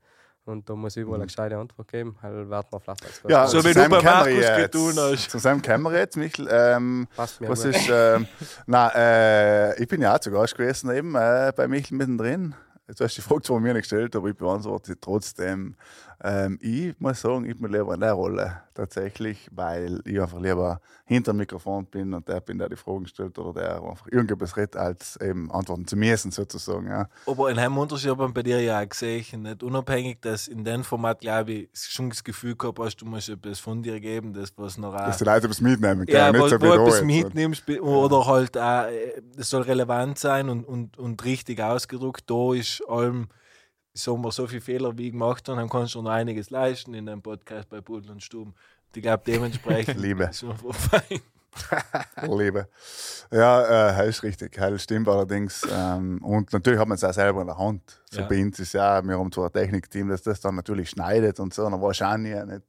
[0.51, 3.61] und da muss ich überall eine gescheite Antwort geben, wird man vielleicht als Ja, So
[3.61, 4.57] zu wie du seinem bei Markus jetzt.
[4.73, 5.31] getan hast.
[5.31, 6.49] Zu seinem Kämmerer jetzt, Michel.
[6.51, 7.75] Ähm, passt mir was gut.
[7.75, 8.27] ist, ähm,
[8.67, 12.55] na, äh, ich bin ja auch zu Gast gewesen eben äh, bei Michel mittendrin.
[12.89, 15.77] Jetzt hast du die Frage zwar mir nicht gestellt, aber ich beantworte sie trotzdem.
[16.23, 20.81] Ähm, ich muss sagen, ich bin lieber in der Rolle tatsächlich, weil ich einfach lieber
[21.07, 24.57] hinter dem Mikrofon bin und der bin, der die Fragen stellt oder der einfach irgendetwas
[24.57, 26.89] redet, als eben antworten zu müssen sozusagen.
[26.89, 27.09] Ja.
[27.27, 30.63] Aber in einem Unterschied habe ich bei dir ja auch gesehen, nicht unabhängig, dass in
[30.63, 34.35] dem Format, glaube ich, schon das Gefühl gehabt hast, du musst etwas von dir geben,
[34.35, 37.03] das was noch Dass die Leute etwas mitnehmen können, ja, nicht wo, so wo etwas
[37.03, 42.29] mitnimmst be- oder halt auch, äh, es soll relevant sein und, und, und richtig ausgedruckt.
[42.31, 43.29] Da ist allem,
[44.23, 47.07] wir, so viele Fehler wie ich gemacht habe, dann kannst du noch einiges leisten in
[47.07, 48.51] deinem Podcast bei Pudel und Stuben.
[48.53, 50.25] Und Ich glaube, dementsprechend Liebe.
[50.25, 51.21] ist einfach fein.
[52.39, 52.69] Liebe.
[53.33, 54.53] Ja, äh, ist richtig.
[54.53, 55.67] Das stimmt allerdings.
[55.71, 58.01] Ähm, und natürlich hat man es auch selber in der Hand.
[58.11, 58.27] So Ja.
[58.29, 61.53] bei uns ist ja, wir haben zwar ein Technikteam, das das dann natürlich schneidet und
[61.53, 62.63] so, dann weiß ich auch nie, nicht,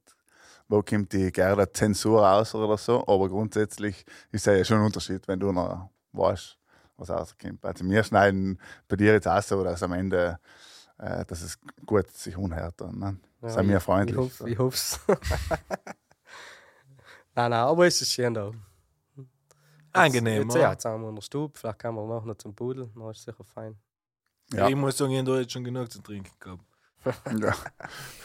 [0.67, 3.01] wo kommt die gerne Zensur raus oder so.
[3.07, 6.57] Aber grundsätzlich ist es ja schon ein Unterschied, wenn du noch weißt,
[6.97, 7.63] was rauskommt.
[7.63, 10.39] Also wir schneiden bei dir jetzt auch so, dass am Ende,
[11.01, 12.79] äh, dass es gut sich unhört.
[12.79, 13.17] Dann, ne?
[13.41, 14.15] Ja, Sei mir ich- freundlich.
[14.17, 14.99] Ich hoffe, ich hoff's.
[17.35, 18.51] nein, nein, aber es ist schön da.
[19.93, 20.61] Angenehm, Jetzt, oder?
[20.61, 23.09] ja, jetzt sind wir in der Stube, vielleicht können wir noch, noch zum Pudel, dann
[23.11, 23.77] ist sicher fein.
[24.53, 24.69] Ja.
[24.69, 26.63] Ich muss sagen, ich habe jetzt schon genug zu trinken gehabt.
[27.41, 27.53] Ja,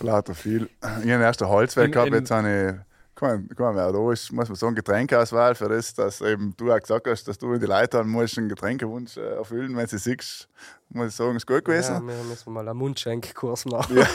[0.01, 0.69] lauter viel.
[0.81, 2.49] Ich habe erst ein Holzwerk In- gehabt, jetzt habe
[2.79, 6.21] ich, guck mal, guck mal, wer da ist, muss man sagen, Getränkeauswahl für das, dass
[6.21, 9.35] eben du auch gesagt hast, dass du in die Leute haben musst, einen Getränkewunsch äh,
[9.37, 10.49] erfüllen, wenn sie siehst,
[10.91, 12.07] muss ich sagen, ist gut Ja, gewesen.
[12.07, 13.99] wir müssen mal einen Mundschenkkurs machen.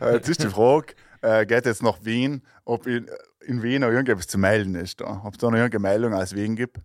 [0.00, 3.08] Äh, jetzt ist die Frage, äh, geht jetzt nach Wien, ob in,
[3.42, 5.22] in Wien noch irgendetwas zu melden ist, da.
[5.24, 6.78] ob es da noch irgendeine Meldung aus Wien gibt.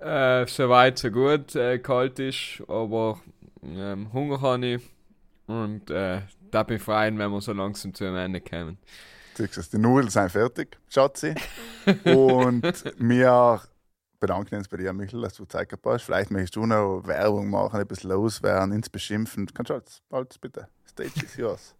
[0.00, 1.54] Äh, so weit, so gut.
[1.54, 3.20] Äh, kalt ist, aber
[3.62, 4.90] ähm, Hunger habe ich.
[5.46, 8.78] Und äh, da bin ich freuen, wenn wir so langsam zu einem Ende kommen.
[9.34, 11.34] Siehst du, die Nudeln sind fertig, Schatzi.
[12.04, 12.62] Und
[12.98, 13.60] wir
[14.20, 16.04] bedanken uns bei dir, Michael, dass du Zeit gehabt hast.
[16.04, 19.46] Vielleicht möchtest du noch Werbung machen, ein bisschen loswerden, ins Beschimpfen.
[19.52, 20.68] Kannst du alles, alles bitte.
[20.86, 21.74] Stage is yours.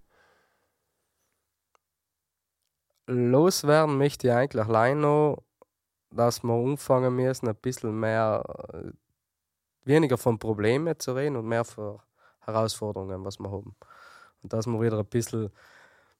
[3.06, 5.42] Loswerden möchte ich eigentlich allein noch,
[6.10, 8.42] dass wir anfangen müssen, ein bisschen mehr,
[8.72, 8.90] äh,
[9.84, 12.00] weniger von Problemen zu reden und mehr von
[12.44, 13.74] Herausforderungen, was wir haben.
[14.42, 15.50] Und dass wir wieder ein bisschen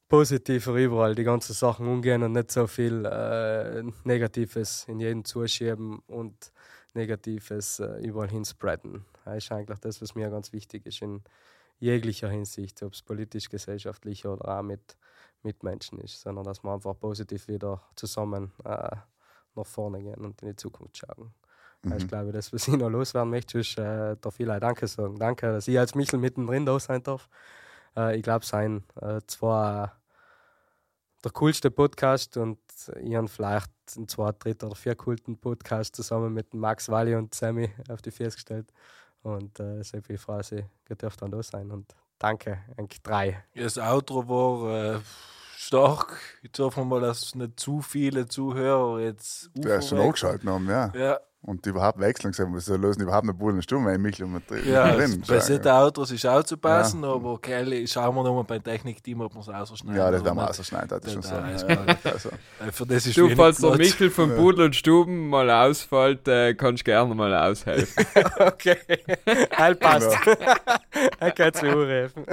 [0.09, 6.01] positiver überall die ganzen Sachen umgehen und nicht so viel äh, Negatives in jeden zuschieben
[6.07, 6.53] und
[6.95, 9.05] Negatives äh, überall hinspreaden.
[9.25, 11.23] Das ist eigentlich das, was mir ganz wichtig ist in
[11.79, 14.97] jeglicher Hinsicht, ob es politisch, gesellschaftlich oder auch mit
[15.43, 18.97] Mitmenschen ist, sondern dass wir einfach positiv wieder zusammen äh,
[19.55, 21.33] nach vorne gehen und in die Zukunft schauen.
[21.91, 24.87] Das ist, glaube ich, das, was ich noch loswerden möchte, ist äh, da viele Danke
[24.87, 25.19] sagen.
[25.19, 27.29] Danke, dass ich als Michel mittendrin da sein darf.
[27.97, 29.97] Äh, ich glaube, sein äh, zwar
[31.25, 32.59] der coolste Podcast und
[33.01, 37.35] ich habe vielleicht einen zweiten, dritten oder vier coolten Podcast zusammen mit Max Walli und
[37.35, 38.73] Sammy auf die Füße gestellt.
[39.23, 41.71] Und äh, sehr viel froh, dass ich gedurft dann da sein.
[41.71, 43.43] Und danke, eigentlich drei.
[43.55, 45.01] Ja, Das Outro war äh,
[45.57, 46.21] stark.
[46.43, 49.51] Jetzt hoffen wir mal, dass nicht zu viele Zuhörer jetzt.
[49.55, 50.93] Du hast schon angeschaltet haben, ja.
[50.95, 54.63] Ja, Und überhaupt wechseln gesagt, wir lösen überhaupt nicht Bullen Stumm, weil Michael mit drin
[54.67, 59.21] ja drin bei Autos ist auch zu passen, aber Kelly, schauen wir nochmal beim Technikteam,
[59.21, 60.01] ob wir es ausschneiden.
[60.01, 61.69] Ja, das werden wir oder rausschneiden, das ist schon Ja, so.
[61.69, 62.29] Ja, also.
[62.31, 63.77] Äh, Für das ist Du, falls der.
[63.77, 68.07] Michel von Pudel und Stuben mal ausfällt, äh, kannst du gerne mal aushelfen.
[68.39, 68.77] Okay,
[69.57, 70.17] heil passt.
[71.21, 72.25] er kann es mir helfen.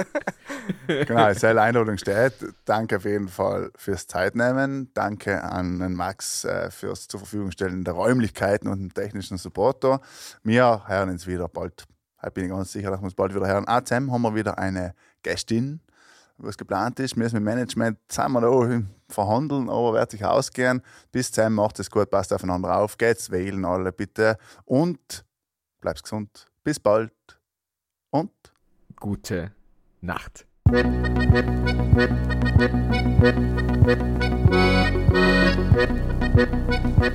[0.86, 2.32] Genau, diese Einladung steht.
[2.64, 4.90] Danke auf jeden Fall fürs Zeitnehmen.
[4.94, 10.00] Danke an den Max äh, fürs zur Verfügung stellen der Räumlichkeiten und dem technischen Supporter.
[10.42, 11.84] Wir hören uns wieder bald.
[12.24, 13.66] Ich bin ganz sicher, dass wir uns bald wieder hören.
[13.66, 15.80] Auch zusammen haben wir wieder eine Gästin
[16.38, 17.16] was geplant ist.
[17.16, 20.82] Wir mit Management wir da verhandeln, aber wird sich ausgehen.
[21.10, 25.24] Bis dann macht es gut, passt aufeinander auf, geht's wählen alle bitte und
[25.80, 26.46] bleib's gesund.
[26.64, 27.12] Bis bald
[28.10, 28.30] und
[28.96, 29.52] Gute
[30.00, 30.46] Nacht.
[37.02, 37.10] Yeah,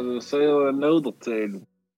[0.00, 1.69] the sailor heel the tale.